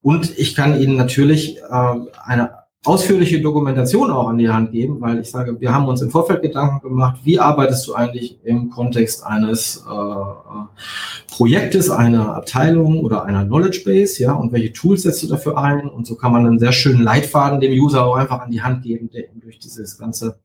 und 0.00 0.38
ich 0.38 0.54
kann 0.54 0.80
Ihnen 0.80 0.96
natürlich 0.96 1.58
äh, 1.58 1.94
eine 2.24 2.50
ausführliche 2.84 3.40
Dokumentation 3.42 4.10
auch 4.10 4.28
an 4.28 4.38
die 4.38 4.48
Hand 4.48 4.70
geben, 4.72 5.00
weil 5.00 5.18
ich 5.18 5.30
sage, 5.30 5.60
wir 5.60 5.74
haben 5.74 5.86
uns 5.86 6.00
im 6.00 6.10
Vorfeld 6.10 6.42
Gedanken 6.42 6.80
gemacht, 6.80 7.20
wie 7.24 7.38
arbeitest 7.38 7.86
du 7.86 7.94
eigentlich 7.94 8.38
im 8.44 8.70
Kontext 8.70 9.26
eines 9.26 9.84
äh, 9.86 9.92
äh, 9.92 11.26
Projektes, 11.26 11.90
einer 11.90 12.34
Abteilung 12.36 13.00
oder 13.00 13.24
einer 13.24 13.44
Knowledge 13.44 13.82
Base, 13.84 14.22
ja, 14.22 14.32
und 14.32 14.52
welche 14.52 14.72
Tools 14.72 15.02
setzt 15.02 15.22
du 15.22 15.26
dafür 15.26 15.58
ein? 15.58 15.88
Und 15.88 16.06
so 16.06 16.14
kann 16.14 16.32
man 16.32 16.46
einen 16.46 16.58
sehr 16.58 16.72
schönen 16.72 17.02
Leitfaden 17.02 17.60
dem 17.60 17.72
User 17.72 18.04
auch 18.04 18.16
einfach 18.16 18.40
an 18.40 18.50
die 18.50 18.62
Hand 18.62 18.84
geben, 18.84 19.10
der 19.10 19.30
ihn 19.30 19.40
durch 19.40 19.58
dieses 19.58 19.98
ganze, 19.98 20.38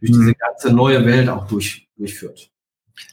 durch 0.00 0.10
diese 0.10 0.22
mhm. 0.22 0.34
ganze 0.38 0.72
neue 0.74 1.06
Welt 1.06 1.28
auch 1.28 1.46
durch, 1.46 1.88
durchführt. 1.96 2.49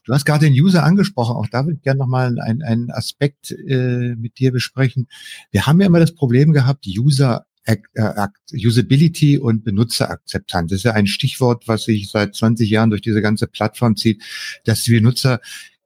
Du 0.06 0.14
hast 0.14 0.26
gerade 0.26 0.46
den 0.46 0.54
User 0.54 0.84
angesprochen. 0.84 1.36
Auch 1.36 1.48
da 1.48 1.66
würde 1.66 1.78
ich 1.78 1.84
gerne 1.84 2.00
nochmal 2.00 2.40
einen, 2.40 2.64
einen 2.64 2.92
Aspekt 2.92 3.52
äh, 3.52 4.16
mit 4.16 4.40
dir 4.40 4.52
besprechen. 4.52 5.08
Wir 5.52 5.66
haben 5.66 5.80
ja 5.82 5.88
immer 5.88 6.00
das 6.00 6.14
Problem 6.14 6.54
gehabt, 6.54 6.86
User 6.88 7.46
äh, 7.66 7.78
Usability 8.54 9.38
und 9.38 9.64
Benutzerakzeptanz. 9.64 10.72
Das 10.72 10.78
ist 10.78 10.84
ja 10.84 10.94
ein 10.94 11.08
Stichwort, 11.08 11.68
was 11.68 11.84
sich 11.84 12.10
seit 12.10 12.36
20 12.36 12.70
Jahren 12.70 12.90
durch 12.90 13.02
diese 13.02 13.22
ganze 13.22 13.48
Plattform 13.48 13.96
zieht, 13.98 14.24
dass 14.64 14.84
die 14.84 14.94
Benutzer 14.94 15.40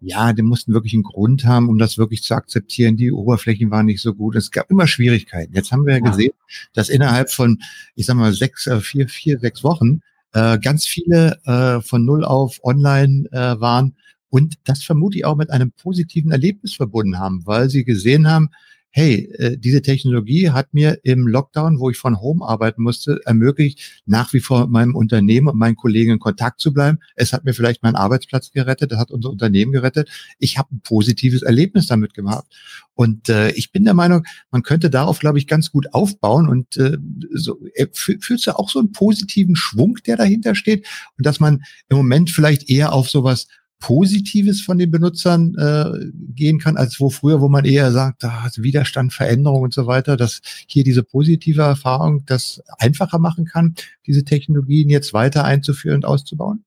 ja, 0.04 0.34
die 0.34 0.42
mussten 0.42 0.74
wirklich 0.74 0.94
einen 0.94 1.04
Grund 1.04 1.46
haben, 1.46 1.70
um 1.70 1.78
das 1.78 2.00
wirklich 2.00 2.24
zu 2.24 2.34
akzeptieren. 2.34 2.98
Die 2.98 3.12
Oberflächen 3.12 3.70
waren 3.70 3.86
nicht 3.86 4.02
so 4.02 4.16
gut. 4.16 4.36
Es 4.36 4.50
gab 4.50 4.72
immer 4.72 4.88
Schwierigkeiten. 4.88 5.54
Jetzt 5.54 5.72
haben 5.72 5.86
wir 5.86 5.94
ja 5.94 6.00
gesehen, 6.00 6.34
dass 6.74 6.90
innerhalb 6.90 7.32
von, 7.32 7.62
ich 7.96 8.08
sag 8.08 8.16
mal, 8.16 8.34
sechs, 8.34 8.66
äh, 8.66 8.82
vier, 8.82 9.08
vier, 9.08 9.38
sechs 9.38 9.64
Wochen 9.64 10.02
äh, 10.34 10.60
ganz 10.60 10.86
viele 10.86 11.40
äh, 11.46 11.82
von 11.82 12.06
null 12.06 12.24
auf 12.24 12.60
online 12.64 13.28
äh, 13.32 13.60
waren 13.60 13.96
und 14.30 14.56
das 14.64 14.82
vermute 14.84 15.18
ich 15.18 15.26
auch 15.26 15.36
mit 15.36 15.52
einem 15.52 15.72
positiven 15.74 16.32
Erlebnis 16.32 16.74
verbunden 16.74 17.20
haben, 17.20 17.46
weil 17.46 17.70
sie 17.70 17.84
gesehen 17.84 18.30
haben, 18.30 18.50
hey, 18.92 19.32
äh, 19.38 19.58
diese 19.58 19.82
Technologie 19.82 20.52
hat 20.52 20.74
mir 20.74 21.00
im 21.04 21.28
Lockdown, 21.28 21.80
wo 21.80 21.90
ich 21.90 21.98
von 21.98 22.20
Home 22.20 22.46
arbeiten 22.46 22.84
musste, 22.84 23.22
ermöglicht, 23.26 24.02
nach 24.06 24.34
wie 24.34 24.42
vor 24.42 24.62
mit 24.62 24.70
meinem 24.70 24.96
Unternehmen 24.96 25.48
und 25.48 25.58
meinen 25.58 25.78
Kollegen 25.78 26.12
in 26.12 26.20
Kontakt 26.20 26.60
zu 26.60 26.74
bleiben. 26.74 27.00
Es 27.16 27.32
hat 27.32 27.46
mir 27.46 27.54
vielleicht 27.54 27.84
meinen 27.84 27.96
Arbeitsplatz 27.96 28.52
gerettet, 28.52 28.92
es 28.92 28.98
hat 28.98 29.12
unser 29.12 29.30
Unternehmen 29.30 29.72
gerettet. 29.72 30.10
Ich 30.40 30.58
habe 30.58 30.76
ein 30.76 30.82
positives 30.82 31.42
Erlebnis 31.42 31.88
damit 31.88 32.14
gemacht. 32.14 32.46
Und 32.94 33.30
äh, 33.30 33.52
ich 33.52 33.72
bin 33.72 33.86
der 33.86 33.94
Meinung, 33.94 34.26
man 34.52 34.64
könnte 34.64 34.90
darauf, 34.90 35.20
glaube 35.20 35.38
ich, 35.38 35.48
ganz 35.48 35.72
gut 35.72 35.94
aufbauen. 35.94 36.50
Und 36.50 36.76
äh, 36.78 36.98
so, 37.34 37.60
äh, 37.74 37.88
fühlst 37.94 38.46
du 38.46 38.60
auch 38.60 38.70
so 38.70 38.80
einen 38.80 38.92
positiven 38.92 39.56
Schwung, 39.56 39.98
der 40.06 40.18
dahinter 40.18 40.54
steht? 40.54 40.86
Und 41.18 41.26
dass 41.26 41.40
man 41.40 41.64
im 41.88 41.98
Moment 41.98 42.30
vielleicht 42.30 42.70
eher 42.70 42.92
auf 42.92 43.10
sowas 43.10 43.48
Positives 43.82 44.62
von 44.62 44.78
den 44.78 44.92
Benutzern 44.92 45.56
äh, 45.58 46.12
gehen 46.34 46.60
kann, 46.60 46.78
als 46.78 47.02
wo 47.02 47.10
früher, 47.10 47.42
wo 47.42 47.50
man 47.50 47.66
eher 47.66 47.92
sagt, 47.92 48.24
da 48.24 48.44
hat 48.44 48.62
Widerstand, 48.62 49.12
Veränderung 49.12 49.64
und 49.64 49.74
so 49.74 49.88
weiter, 49.88 50.16
dass 50.16 50.42
hier 50.68 50.86
diese 50.86 51.04
positive 51.04 51.64
Erfahrung 51.64 52.24
das 52.26 52.62
einfacher 52.78 53.20
machen 53.20 53.46
kann, 53.46 53.76
diese 54.06 54.24
Technologien 54.24 54.90
jetzt 54.90 55.14
weiter 55.14 55.44
einzuführen 55.44 55.98
und 55.98 56.06
auszubauen? 56.06 56.64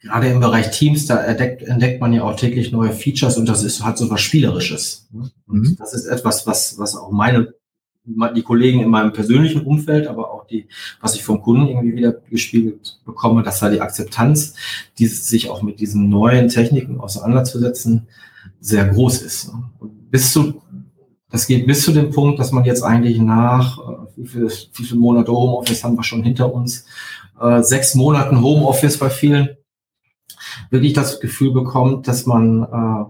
Gerade 0.00 0.28
im 0.28 0.40
Bereich 0.40 0.70
Teams, 0.70 1.06
da 1.06 1.22
entdeckt, 1.22 1.62
entdeckt 1.62 2.00
man 2.00 2.12
ja 2.12 2.22
auch 2.22 2.36
täglich 2.36 2.72
neue 2.72 2.92
Features 2.92 3.36
und 3.36 3.48
das 3.48 3.62
ist, 3.62 3.84
hat 3.84 3.98
so 3.98 4.08
was 4.08 4.20
Spielerisches. 4.20 5.08
Und 5.12 5.32
mhm. 5.46 5.76
Das 5.78 5.94
ist 5.94 6.06
etwas, 6.06 6.46
was, 6.46 6.78
was 6.78 6.96
auch 6.96 7.10
meine 7.10 7.52
die 8.04 8.42
Kollegen 8.42 8.80
in 8.80 8.88
meinem 8.88 9.12
persönlichen 9.12 9.62
Umfeld, 9.62 10.08
aber 10.08 10.32
auch 10.32 10.46
die, 10.46 10.66
was 11.00 11.14
ich 11.14 11.22
vom 11.22 11.40
Kunden 11.40 11.68
irgendwie 11.68 11.94
wieder 11.96 12.12
gespiegelt 12.12 12.98
bekomme, 13.04 13.42
dass 13.42 13.60
da 13.60 13.70
die 13.70 13.80
Akzeptanz, 13.80 14.54
dieses, 14.98 15.28
sich 15.28 15.48
auch 15.48 15.62
mit 15.62 15.78
diesen 15.78 16.08
neuen 16.08 16.48
Techniken 16.48 17.00
auseinanderzusetzen, 17.00 18.08
sehr 18.60 18.86
groß 18.86 19.22
ist. 19.22 19.52
Und 19.78 20.10
bis 20.10 20.32
zu, 20.32 20.62
das 21.30 21.46
geht 21.46 21.66
bis 21.66 21.84
zu 21.84 21.92
dem 21.92 22.10
Punkt, 22.10 22.40
dass 22.40 22.52
man 22.52 22.64
jetzt 22.64 22.82
eigentlich 22.82 23.18
nach, 23.18 23.78
äh, 23.78 24.06
wie 24.16 24.26
viele, 24.26 24.48
wie 24.48 24.84
viele 24.84 25.00
Monate 25.00 25.32
Homeoffice 25.32 25.84
haben 25.84 25.96
wir 25.96 26.04
schon 26.04 26.24
hinter 26.24 26.52
uns, 26.52 26.86
äh, 27.40 27.62
sechs 27.62 27.94
Monaten 27.94 28.42
Homeoffice 28.42 28.98
bei 28.98 29.10
vielen, 29.10 29.50
wirklich 30.70 30.92
das 30.92 31.20
Gefühl 31.20 31.52
bekommt, 31.52 32.08
dass 32.08 32.26
man 32.26 32.62
äh, 32.64 33.04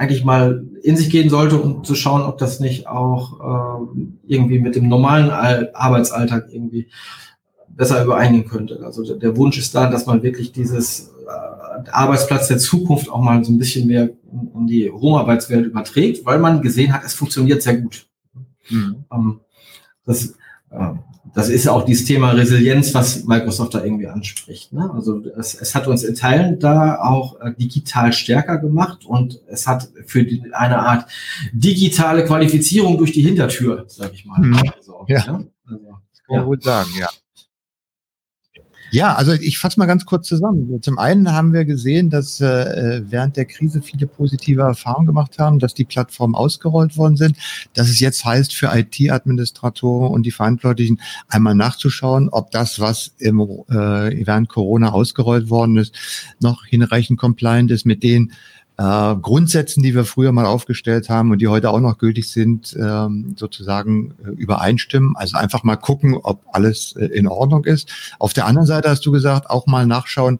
eigentlich 0.00 0.24
mal 0.24 0.66
in 0.82 0.96
sich 0.96 1.10
gehen 1.10 1.28
sollte, 1.28 1.60
um 1.60 1.84
zu 1.84 1.94
schauen, 1.94 2.22
ob 2.22 2.38
das 2.38 2.58
nicht 2.58 2.86
auch 2.86 3.38
äh, 3.38 4.02
irgendwie 4.26 4.58
mit 4.58 4.74
dem 4.74 4.88
normalen 4.88 5.30
Arbeitsalltag 5.30 6.46
irgendwie 6.50 6.86
besser 7.68 8.02
übereingehen 8.02 8.48
könnte. 8.48 8.80
Also 8.82 9.04
der, 9.04 9.16
der 9.16 9.36
Wunsch 9.36 9.58
ist 9.58 9.74
da, 9.74 9.90
dass 9.90 10.06
man 10.06 10.22
wirklich 10.22 10.52
dieses 10.52 11.12
äh, 11.26 11.90
Arbeitsplatz 11.90 12.48
der 12.48 12.56
Zukunft 12.56 13.10
auch 13.10 13.20
mal 13.20 13.44
so 13.44 13.52
ein 13.52 13.58
bisschen 13.58 13.88
mehr 13.88 14.04
in, 14.32 14.50
in 14.54 14.66
die 14.66 14.90
Homearbeitswelt 14.90 15.66
überträgt, 15.66 16.24
weil 16.24 16.38
man 16.38 16.62
gesehen 16.62 16.94
hat, 16.94 17.04
es 17.04 17.12
funktioniert 17.12 17.60
sehr 17.60 17.76
gut. 17.76 18.06
Mhm. 18.70 19.04
Ähm, 19.12 19.40
das, 20.06 20.34
äh, 20.70 20.94
das 21.34 21.48
ist 21.48 21.68
auch 21.68 21.84
dieses 21.84 22.06
Thema 22.06 22.30
Resilienz, 22.32 22.94
was 22.94 23.24
Microsoft 23.24 23.74
da 23.74 23.84
irgendwie 23.84 24.08
anspricht. 24.08 24.72
Ne? 24.72 24.90
Also 24.92 25.22
es, 25.38 25.54
es 25.54 25.74
hat 25.74 25.86
uns 25.86 26.02
in 26.02 26.14
Teilen 26.14 26.58
da 26.58 27.00
auch 27.00 27.38
äh, 27.40 27.52
digital 27.58 28.12
stärker 28.12 28.58
gemacht 28.58 29.04
und 29.04 29.40
es 29.46 29.66
hat 29.66 29.88
für 30.06 30.24
die, 30.24 30.42
eine 30.52 30.78
Art 30.78 31.10
digitale 31.52 32.24
Qualifizierung 32.24 32.98
durch 32.98 33.12
die 33.12 33.22
Hintertür, 33.22 33.84
sage 33.88 34.12
ich 34.14 34.24
mal. 34.24 34.40
Mhm. 34.40 34.62
Gesorgt, 34.78 35.10
ja. 35.10 35.32
Ne? 35.32 35.48
Also, 35.66 35.84
kann 35.84 36.00
man 36.28 36.40
ja. 36.40 36.46
wohl 36.46 36.60
sagen, 36.60 36.90
ja. 36.98 37.08
Ja, 38.90 39.14
also 39.14 39.32
ich 39.32 39.58
fasse 39.58 39.78
mal 39.78 39.86
ganz 39.86 40.04
kurz 40.04 40.26
zusammen. 40.26 40.82
Zum 40.82 40.98
einen 40.98 41.32
haben 41.32 41.52
wir 41.52 41.64
gesehen, 41.64 42.10
dass 42.10 42.40
äh, 42.40 43.02
während 43.08 43.36
der 43.36 43.44
Krise 43.44 43.82
viele 43.82 44.06
positive 44.06 44.62
Erfahrungen 44.62 45.06
gemacht 45.06 45.38
haben, 45.38 45.58
dass 45.58 45.74
die 45.74 45.84
Plattformen 45.84 46.34
ausgerollt 46.34 46.96
worden 46.96 47.16
sind, 47.16 47.36
dass 47.74 47.88
es 47.88 48.00
jetzt 48.00 48.24
heißt 48.24 48.54
für 48.54 48.70
IT-Administratoren 48.72 50.12
und 50.12 50.24
die 50.24 50.32
Verantwortlichen 50.32 51.00
einmal 51.28 51.54
nachzuschauen, 51.54 52.28
ob 52.30 52.50
das, 52.50 52.80
was 52.80 53.14
im, 53.18 53.40
äh, 53.40 54.26
während 54.26 54.48
Corona 54.48 54.92
ausgerollt 54.92 55.50
worden 55.50 55.76
ist, 55.76 55.94
noch 56.40 56.64
hinreichend 56.64 57.18
compliant 57.18 57.70
ist 57.70 57.86
mit 57.86 58.02
den 58.02 58.32
äh, 58.80 59.16
Grundsätzen, 59.16 59.82
die 59.82 59.94
wir 59.94 60.06
früher 60.06 60.32
mal 60.32 60.46
aufgestellt 60.46 61.10
haben 61.10 61.30
und 61.30 61.42
die 61.42 61.48
heute 61.48 61.68
auch 61.68 61.80
noch 61.80 61.98
gültig 61.98 62.30
sind, 62.30 62.74
ähm, 62.80 63.34
sozusagen 63.36 64.14
äh, 64.24 64.30
übereinstimmen. 64.30 65.16
Also 65.16 65.36
einfach 65.36 65.64
mal 65.64 65.76
gucken, 65.76 66.16
ob 66.16 66.42
alles 66.52 66.96
äh, 66.96 67.04
in 67.04 67.28
Ordnung 67.28 67.64
ist. 67.66 67.90
Auf 68.18 68.32
der 68.32 68.46
anderen 68.46 68.66
Seite 68.66 68.88
hast 68.88 69.04
du 69.04 69.12
gesagt, 69.12 69.50
auch 69.50 69.66
mal 69.66 69.86
nachschauen, 69.86 70.38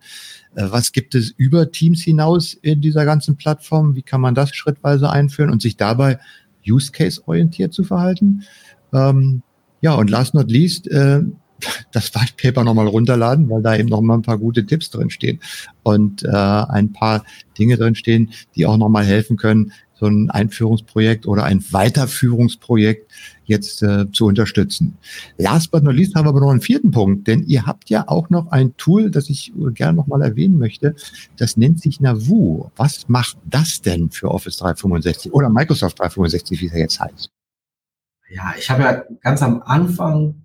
äh, 0.54 0.64
was 0.70 0.92
gibt 0.92 1.14
es 1.14 1.28
über 1.36 1.70
Teams 1.70 2.00
hinaus 2.00 2.54
in 2.54 2.80
dieser 2.80 3.04
ganzen 3.04 3.36
Plattform? 3.36 3.94
Wie 3.94 4.02
kann 4.02 4.22
man 4.22 4.34
das 4.34 4.54
schrittweise 4.54 5.10
einführen 5.10 5.50
und 5.50 5.60
sich 5.60 5.76
dabei 5.76 6.18
Use 6.66 6.92
Case 6.92 7.20
orientiert 7.26 7.74
zu 7.74 7.84
verhalten? 7.84 8.44
Ähm, 8.94 9.42
ja, 9.82 9.92
und 9.92 10.08
last 10.08 10.32
not 10.32 10.50
least, 10.50 10.88
äh, 10.88 11.20
das 11.92 12.14
White 12.14 12.34
Paper 12.40 12.64
nochmal 12.64 12.86
runterladen, 12.86 13.48
weil 13.50 13.62
da 13.62 13.76
eben 13.76 13.88
nochmal 13.88 14.18
ein 14.18 14.22
paar 14.22 14.38
gute 14.38 14.64
Tipps 14.64 14.90
drinstehen 14.90 15.40
und 15.82 16.22
äh, 16.22 16.28
ein 16.28 16.92
paar 16.92 17.24
Dinge 17.58 17.76
drinstehen, 17.76 18.30
die 18.54 18.66
auch 18.66 18.76
nochmal 18.76 19.04
helfen 19.04 19.36
können, 19.36 19.72
so 20.00 20.06
ein 20.06 20.30
Einführungsprojekt 20.30 21.26
oder 21.26 21.44
ein 21.44 21.62
Weiterführungsprojekt 21.72 23.12
jetzt 23.44 23.82
äh, 23.82 24.10
zu 24.10 24.26
unterstützen. 24.26 24.96
Last 25.36 25.70
but 25.70 25.82
not 25.82 25.94
least 25.94 26.14
haben 26.14 26.24
wir 26.24 26.30
aber 26.30 26.40
noch 26.40 26.50
einen 26.50 26.62
vierten 26.62 26.90
Punkt, 26.90 27.28
denn 27.28 27.44
ihr 27.44 27.66
habt 27.66 27.90
ja 27.90 28.08
auch 28.08 28.30
noch 28.30 28.50
ein 28.50 28.76
Tool, 28.78 29.10
das 29.10 29.28
ich 29.28 29.52
gerne 29.74 29.96
nochmal 29.96 30.22
erwähnen 30.22 30.58
möchte. 30.58 30.94
Das 31.36 31.56
nennt 31.56 31.82
sich 31.82 32.00
Navu. 32.00 32.70
Was 32.76 33.08
macht 33.08 33.36
das 33.44 33.82
denn 33.82 34.10
für 34.10 34.30
Office 34.30 34.56
365 34.56 35.34
oder 35.34 35.50
Microsoft 35.50 35.98
365, 35.98 36.60
wie 36.60 36.66
es 36.66 36.72
ja 36.72 36.78
jetzt 36.78 37.00
heißt? 37.00 37.30
Ja, 38.30 38.54
ich 38.56 38.70
habe 38.70 38.82
ja 38.82 39.02
ganz 39.20 39.42
am 39.42 39.60
Anfang 39.62 40.42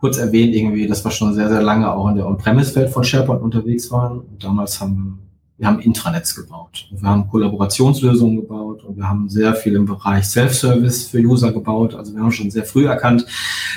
kurz 0.00 0.16
erwähnt, 0.16 0.54
irgendwie, 0.54 0.86
dass 0.86 1.04
wir 1.04 1.10
schon 1.10 1.34
sehr, 1.34 1.48
sehr 1.48 1.62
lange 1.62 1.92
auch 1.92 2.08
in 2.08 2.16
der 2.16 2.26
On-Premise-Welt 2.26 2.90
von 2.90 3.04
SharePoint 3.04 3.42
unterwegs 3.42 3.90
waren. 3.90 4.20
Und 4.20 4.42
damals 4.42 4.80
haben 4.80 5.18
wir, 5.58 5.66
haben 5.66 5.78
Intranets 5.80 6.34
gebaut. 6.34 6.88
Wir 6.90 7.06
haben 7.06 7.28
Kollaborationslösungen 7.28 8.36
gebaut 8.36 8.82
und 8.82 8.96
wir 8.96 9.06
haben 9.06 9.28
sehr 9.28 9.54
viel 9.54 9.76
im 9.76 9.84
Bereich 9.84 10.24
Self-Service 10.24 11.08
für 11.08 11.18
User 11.18 11.52
gebaut. 11.52 11.94
Also 11.94 12.14
wir 12.14 12.22
haben 12.22 12.32
schon 12.32 12.50
sehr 12.50 12.64
früh 12.64 12.86
erkannt, 12.86 13.26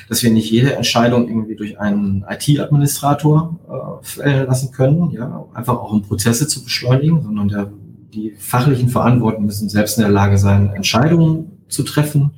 dass 0.07 0.23
wir 0.23 0.31
nicht 0.31 0.49
jede 0.49 0.75
Entscheidung 0.75 1.27
irgendwie 1.27 1.55
durch 1.55 1.77
einen 1.77 2.23
IT-Administrator 2.29 3.59
äh, 3.67 4.05
fällen 4.05 4.47
lassen 4.47 4.71
können, 4.71 5.11
ja, 5.11 5.45
einfach 5.53 5.73
auch 5.73 5.91
um 5.91 6.03
Prozesse 6.03 6.47
zu 6.47 6.63
beschleunigen, 6.63 7.21
sondern 7.21 7.49
der, 7.49 7.69
die 8.13 8.31
fachlichen 8.37 8.87
Verantwortlichen 8.87 9.45
müssen 9.45 9.67
selbst 9.67 9.97
in 9.97 10.03
der 10.03 10.11
Lage 10.11 10.37
sein, 10.37 10.69
Entscheidungen 10.69 11.52
zu 11.67 11.83
treffen, 11.83 12.31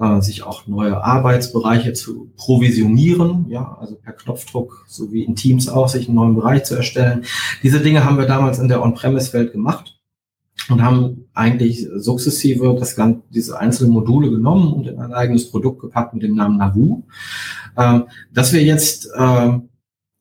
äh, 0.00 0.20
sich 0.20 0.42
auch 0.42 0.66
neue 0.66 1.02
Arbeitsbereiche 1.02 1.92
zu 1.92 2.30
provisionieren, 2.36 3.46
ja, 3.48 3.76
also 3.80 3.96
per 3.96 4.12
Knopfdruck, 4.12 4.84
so 4.88 5.12
wie 5.12 5.24
in 5.24 5.36
Teams 5.36 5.68
auch, 5.68 5.88
sich 5.88 6.08
einen 6.08 6.16
neuen 6.16 6.34
Bereich 6.34 6.64
zu 6.64 6.74
erstellen. 6.74 7.24
Diese 7.62 7.80
Dinge 7.80 8.04
haben 8.04 8.18
wir 8.18 8.26
damals 8.26 8.58
in 8.58 8.68
der 8.68 8.82
On-Premise-Welt 8.82 9.52
gemacht 9.52 9.98
und 10.68 10.82
haben 10.82 11.28
eigentlich 11.34 11.86
sukzessive 11.96 12.76
das 12.78 12.96
Ganze, 12.96 13.22
diese 13.30 13.58
einzelnen 13.58 13.92
Module 13.92 14.30
genommen 14.30 14.72
und 14.72 14.86
in 14.86 14.98
ein 14.98 15.12
eigenes 15.12 15.50
Produkt 15.50 15.80
gepackt 15.80 16.14
mit 16.14 16.22
dem 16.22 16.34
Namen 16.34 16.58
Navu, 16.58 17.04
äh, 17.76 18.00
dass 18.32 18.52
wir 18.52 18.62
jetzt 18.62 19.08
äh, 19.14 19.58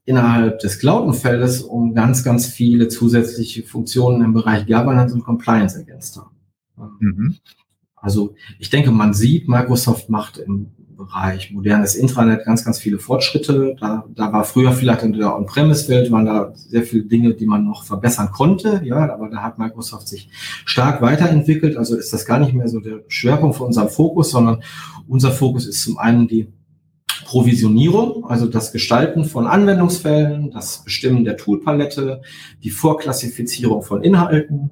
innerhalb 0.05 0.59
des 0.59 0.79
Cloud-Umfeldes 0.79 1.61
um 1.61 1.95
ganz, 1.95 2.23
ganz 2.23 2.45
viele 2.45 2.87
zusätzliche 2.87 3.63
Funktionen 3.63 4.23
im 4.23 4.33
Bereich 4.33 4.67
Governance 4.67 5.13
und 5.13 5.23
Compliance 5.23 5.77
ergänzt 5.77 6.17
haben. 6.17 6.35
Mhm. 6.99 7.37
Also 8.05 8.35
ich 8.59 8.69
denke, 8.69 8.91
man 8.91 9.15
sieht, 9.15 9.47
Microsoft 9.47 10.09
macht 10.09 10.37
im 10.37 10.67
Bereich 10.95 11.51
modernes 11.51 11.95
Intranet 11.95 12.45
ganz, 12.45 12.63
ganz 12.63 12.77
viele 12.77 12.99
Fortschritte. 12.99 13.75
Da, 13.79 14.05
da 14.15 14.31
war 14.31 14.43
früher 14.43 14.71
vielleicht 14.73 15.01
in 15.01 15.13
der 15.13 15.35
On-Premise-Welt, 15.35 16.11
waren 16.11 16.25
da 16.25 16.51
sehr 16.53 16.83
viele 16.83 17.03
Dinge, 17.03 17.33
die 17.33 17.47
man 17.47 17.65
noch 17.65 17.83
verbessern 17.83 18.29
konnte. 18.31 18.81
Ja, 18.85 19.11
aber 19.11 19.29
da 19.29 19.41
hat 19.41 19.57
Microsoft 19.57 20.07
sich 20.07 20.29
stark 20.65 21.01
weiterentwickelt. 21.01 21.77
Also 21.77 21.97
ist 21.97 22.13
das 22.13 22.27
gar 22.27 22.39
nicht 22.39 22.53
mehr 22.53 22.67
so 22.67 22.79
der 22.79 23.01
Schwerpunkt 23.07 23.57
für 23.57 23.63
unseren 23.63 23.89
Fokus, 23.89 24.29
sondern 24.29 24.61
unser 25.07 25.31
Fokus 25.31 25.65
ist 25.65 25.81
zum 25.81 25.97
einen 25.97 26.27
die 26.27 26.53
Provisionierung, 27.25 28.25
also 28.25 28.45
das 28.45 28.71
Gestalten 28.71 29.25
von 29.25 29.47
Anwendungsfällen, 29.47 30.51
das 30.51 30.83
Bestimmen 30.83 31.25
der 31.25 31.37
Toolpalette, 31.37 32.21
die 32.63 32.69
Vorklassifizierung 32.69 33.81
von 33.81 34.03
Inhalten, 34.03 34.69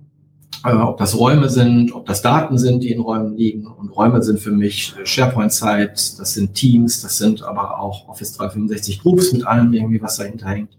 äh, 0.64 0.74
ob 0.74 0.98
das 0.98 1.18
Räume 1.18 1.50
sind, 1.50 1.94
ob 1.94 2.06
das 2.06 2.22
Daten 2.22 2.58
sind, 2.58 2.84
die 2.84 2.92
in 2.92 3.02
Räumen 3.02 3.36
liegen. 3.36 3.68
Und 3.68 3.90
Räume 3.90 4.22
sind 4.24 4.40
für 4.40 4.52
mich 4.52 4.96
äh, 5.00 5.06
SharePoint-Sites, 5.06 6.16
das 6.18 6.34
sind 6.34 6.54
Teams, 6.54 7.02
das 7.02 7.18
sind 7.18 7.44
aber 7.44 7.80
auch 7.80 8.08
Office 8.08 8.34
365 8.34 9.02
Groups 9.02 9.34
mit 9.34 9.46
allem 9.46 9.74
irgendwie, 9.74 10.02
was 10.02 10.18
dahinter 10.18 10.48
hängt. 10.48 10.72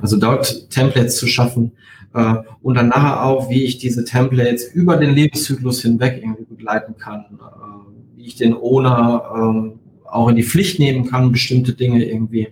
Also 0.00 0.16
dort 0.16 0.70
Templates 0.70 1.16
zu 1.16 1.26
schaffen 1.26 1.72
äh, 2.14 2.36
und 2.62 2.74
dann 2.76 2.88
nachher 2.88 3.24
auch, 3.24 3.50
wie 3.50 3.64
ich 3.64 3.78
diese 3.78 4.04
Templates 4.04 4.64
über 4.72 4.96
den 4.96 5.14
Lebenszyklus 5.14 5.82
hinweg 5.82 6.20
irgendwie 6.22 6.44
begleiten 6.44 6.96
kann, 6.96 7.24
äh, 7.40 8.16
wie 8.16 8.26
ich 8.26 8.36
den 8.36 8.54
Owner 8.54 9.74
äh, 9.74 9.85
auch 10.10 10.28
in 10.28 10.36
die 10.36 10.42
Pflicht 10.42 10.78
nehmen 10.78 11.06
kann, 11.06 11.32
bestimmte 11.32 11.74
Dinge 11.74 12.04
irgendwie 12.04 12.48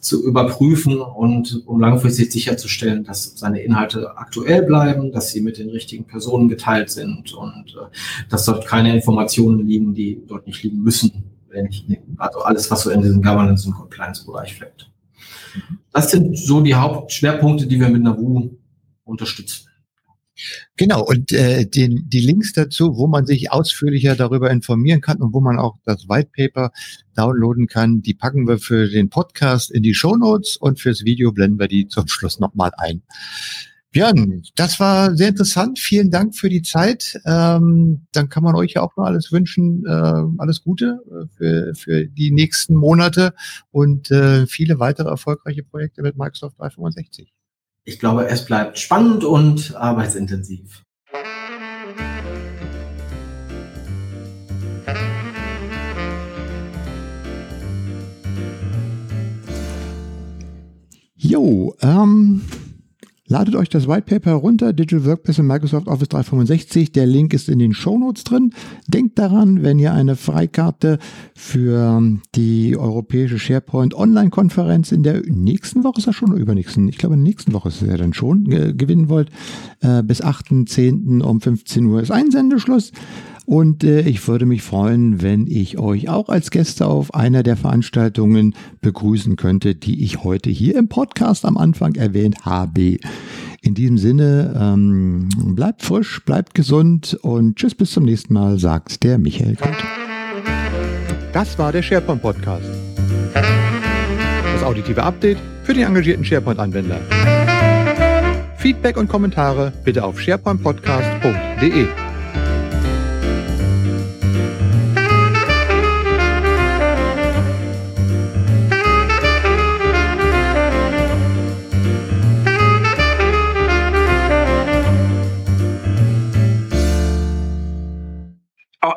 zu 0.00 0.24
überprüfen 0.24 1.00
und 1.00 1.62
um 1.66 1.80
langfristig 1.80 2.30
sicherzustellen, 2.30 3.04
dass 3.04 3.36
seine 3.36 3.60
Inhalte 3.60 4.16
aktuell 4.16 4.62
bleiben, 4.62 5.12
dass 5.12 5.32
sie 5.32 5.40
mit 5.40 5.58
den 5.58 5.70
richtigen 5.70 6.04
Personen 6.04 6.48
geteilt 6.48 6.90
sind 6.90 7.32
und 7.32 7.76
äh, 7.76 8.28
dass 8.28 8.44
dort 8.44 8.66
keine 8.66 8.94
Informationen 8.94 9.66
liegen, 9.66 9.94
die 9.94 10.20
dort 10.26 10.46
nicht 10.46 10.62
liegen 10.62 10.82
müssen. 10.82 11.24
Wenn 11.48 11.66
ich, 11.66 11.86
also 12.16 12.40
alles, 12.40 12.70
was 12.70 12.82
so 12.82 12.90
in 12.90 13.00
diesem 13.00 13.22
Governance- 13.22 13.66
und 13.66 13.74
Compliance-Bereich 13.74 14.54
fällt. 14.54 14.90
Das 15.92 16.10
sind 16.10 16.36
so 16.36 16.60
die 16.60 16.74
Hauptschwerpunkte, 16.74 17.66
die 17.66 17.78
wir 17.78 17.88
mit 17.88 18.02
Navu 18.02 18.50
unterstützen. 19.04 19.68
Genau, 20.76 21.04
und 21.04 21.32
äh, 21.32 21.66
den, 21.66 22.08
die 22.08 22.20
Links 22.20 22.52
dazu, 22.52 22.96
wo 22.96 23.06
man 23.06 23.26
sich 23.26 23.52
ausführlicher 23.52 24.16
darüber 24.16 24.50
informieren 24.50 25.00
kann 25.00 25.18
und 25.18 25.32
wo 25.32 25.40
man 25.40 25.58
auch 25.58 25.76
das 25.84 26.08
White 26.08 26.30
Paper 26.36 26.72
downloaden 27.16 27.66
kann, 27.66 28.02
die 28.02 28.14
packen 28.14 28.48
wir 28.48 28.58
für 28.58 28.88
den 28.88 29.10
Podcast 29.10 29.70
in 29.70 29.82
die 29.82 29.94
Show 29.94 30.16
Notes 30.16 30.56
und 30.56 30.80
fürs 30.80 31.04
Video 31.04 31.32
blenden 31.32 31.58
wir 31.58 31.68
die 31.68 31.86
zum 31.86 32.08
Schluss 32.08 32.40
nochmal 32.40 32.72
ein. 32.76 33.02
Björn, 33.92 34.42
das 34.56 34.80
war 34.80 35.14
sehr 35.14 35.28
interessant. 35.28 35.78
Vielen 35.78 36.10
Dank 36.10 36.34
für 36.34 36.48
die 36.48 36.62
Zeit. 36.62 37.16
Ähm, 37.24 38.08
dann 38.10 38.28
kann 38.28 38.42
man 38.42 38.56
euch 38.56 38.72
ja 38.72 38.82
auch 38.82 38.96
noch 38.96 39.04
alles 39.04 39.30
wünschen, 39.30 39.84
äh, 39.86 40.22
alles 40.38 40.64
Gute 40.64 40.98
äh, 41.08 41.26
für, 41.36 41.74
für 41.76 42.06
die 42.06 42.32
nächsten 42.32 42.74
Monate 42.74 43.34
und 43.70 44.10
äh, 44.10 44.48
viele 44.48 44.80
weitere 44.80 45.10
erfolgreiche 45.10 45.62
Projekte 45.62 46.02
mit 46.02 46.18
Microsoft 46.18 46.58
365 46.58 47.33
ich 47.84 47.98
glaube, 47.98 48.26
es 48.28 48.46
bleibt 48.46 48.78
spannend 48.78 49.24
und 49.24 49.74
arbeitsintensiv. 49.76 50.82
Jo, 61.16 61.74
ähm, 61.80 62.42
Ladet 63.34 63.56
euch 63.56 63.68
das 63.68 63.88
White 63.88 64.02
Paper 64.02 64.30
herunter, 64.30 64.72
Digital 64.72 65.06
Workplace 65.06 65.40
in 65.40 65.48
Microsoft 65.48 65.88
Office 65.88 66.08
365. 66.08 66.92
Der 66.92 67.04
Link 67.04 67.34
ist 67.34 67.48
in 67.48 67.58
den 67.58 67.74
Show 67.74 67.98
Notes 67.98 68.22
drin. 68.22 68.52
Denkt 68.86 69.18
daran, 69.18 69.64
wenn 69.64 69.80
ihr 69.80 69.92
eine 69.92 70.14
Freikarte 70.14 71.00
für 71.34 72.00
die 72.36 72.76
europäische 72.76 73.40
SharePoint 73.40 73.92
Online-Konferenz 73.92 74.92
in 74.92 75.02
der 75.02 75.22
nächsten 75.26 75.82
Woche 75.82 75.98
ist 75.98 76.06
das 76.06 76.14
schon 76.14 76.36
übernächsten? 76.36 76.86
Ich 76.86 76.96
glaube, 76.96 77.16
in 77.16 77.24
der 77.24 77.30
nächsten 77.32 77.52
Woche 77.54 77.70
ist 77.70 77.82
es 77.82 77.88
ja 77.88 77.96
dann 77.96 78.14
schon, 78.14 78.52
äh, 78.52 78.72
gewinnen 78.72 79.08
wollt. 79.08 79.30
Äh, 79.80 80.04
bis 80.04 80.22
8.10. 80.22 81.20
um 81.20 81.40
15 81.40 81.86
Uhr 81.86 82.02
ist 82.02 82.12
Einsendeschluss. 82.12 82.92
Und 83.46 83.84
äh, 83.84 84.00
ich 84.00 84.26
würde 84.26 84.46
mich 84.46 84.62
freuen, 84.62 85.20
wenn 85.20 85.46
ich 85.46 85.78
euch 85.78 86.08
auch 86.08 86.28
als 86.28 86.50
Gäste 86.50 86.86
auf 86.86 87.14
einer 87.14 87.42
der 87.42 87.56
Veranstaltungen 87.56 88.54
begrüßen 88.80 89.36
könnte, 89.36 89.74
die 89.74 90.02
ich 90.02 90.24
heute 90.24 90.50
hier 90.50 90.76
im 90.76 90.88
Podcast 90.88 91.44
am 91.44 91.56
Anfang 91.56 91.94
erwähnt 91.94 92.46
habe. 92.46 92.98
In 93.60 93.74
diesem 93.74 93.98
Sinne, 93.98 94.54
ähm, 94.58 95.28
bleibt 95.54 95.82
frisch, 95.82 96.22
bleibt 96.24 96.54
gesund 96.54 97.18
und 97.22 97.56
tschüss 97.56 97.74
bis 97.74 97.92
zum 97.92 98.04
nächsten 98.04 98.34
Mal, 98.34 98.58
sagt 98.58 99.04
der 99.04 99.18
Michael 99.18 99.56
Kurt. 99.56 99.76
Das 101.32 101.58
war 101.58 101.72
der 101.72 101.82
SharePoint 101.82 102.22
Podcast. 102.22 102.66
Das 103.32 104.62
auditive 104.62 105.02
Update 105.02 105.38
für 105.64 105.74
den 105.74 105.86
engagierten 105.86 106.24
SharePoint-Anwender. 106.24 107.00
Feedback 108.56 108.96
und 108.96 109.08
Kommentare 109.08 109.72
bitte 109.84 110.04
auf 110.04 110.20
sharepointpodcast.de. 110.20 112.03